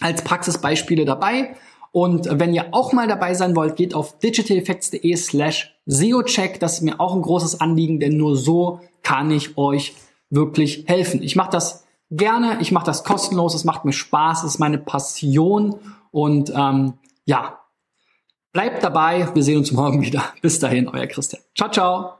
als 0.00 0.22
Praxisbeispiele 0.22 1.04
dabei. 1.04 1.54
Und 1.92 2.28
wenn 2.30 2.54
ihr 2.54 2.72
auch 2.72 2.92
mal 2.92 3.08
dabei 3.08 3.34
sein 3.34 3.56
wollt, 3.56 3.76
geht 3.76 3.94
auf 3.94 4.18
digitaleffects.de 4.18 5.16
slash 5.16 5.74
SEO-Check. 5.86 6.60
Das 6.60 6.74
ist 6.74 6.82
mir 6.82 7.00
auch 7.00 7.14
ein 7.14 7.22
großes 7.22 7.60
Anliegen, 7.60 7.98
denn 7.98 8.16
nur 8.16 8.36
so 8.36 8.80
kann 9.02 9.30
ich 9.30 9.58
euch 9.58 9.94
wirklich 10.30 10.84
helfen. 10.86 11.22
Ich 11.22 11.34
mache 11.34 11.50
das 11.50 11.86
gerne, 12.10 12.58
ich 12.60 12.72
mache 12.72 12.86
das 12.86 13.04
kostenlos, 13.04 13.54
es 13.54 13.64
macht 13.64 13.84
mir 13.84 13.92
Spaß, 13.92 14.44
es 14.44 14.54
ist 14.54 14.58
meine 14.58 14.78
Passion 14.78 15.80
und 16.10 16.52
ähm, 16.54 16.94
ja, 17.24 17.60
bleibt 18.52 18.82
dabei, 18.82 19.28
wir 19.34 19.42
sehen 19.42 19.58
uns 19.58 19.72
morgen 19.72 20.02
wieder. 20.02 20.24
Bis 20.42 20.58
dahin, 20.58 20.88
euer 20.88 21.06
Christian. 21.06 21.42
Ciao, 21.56 21.70
ciao. 21.70 22.19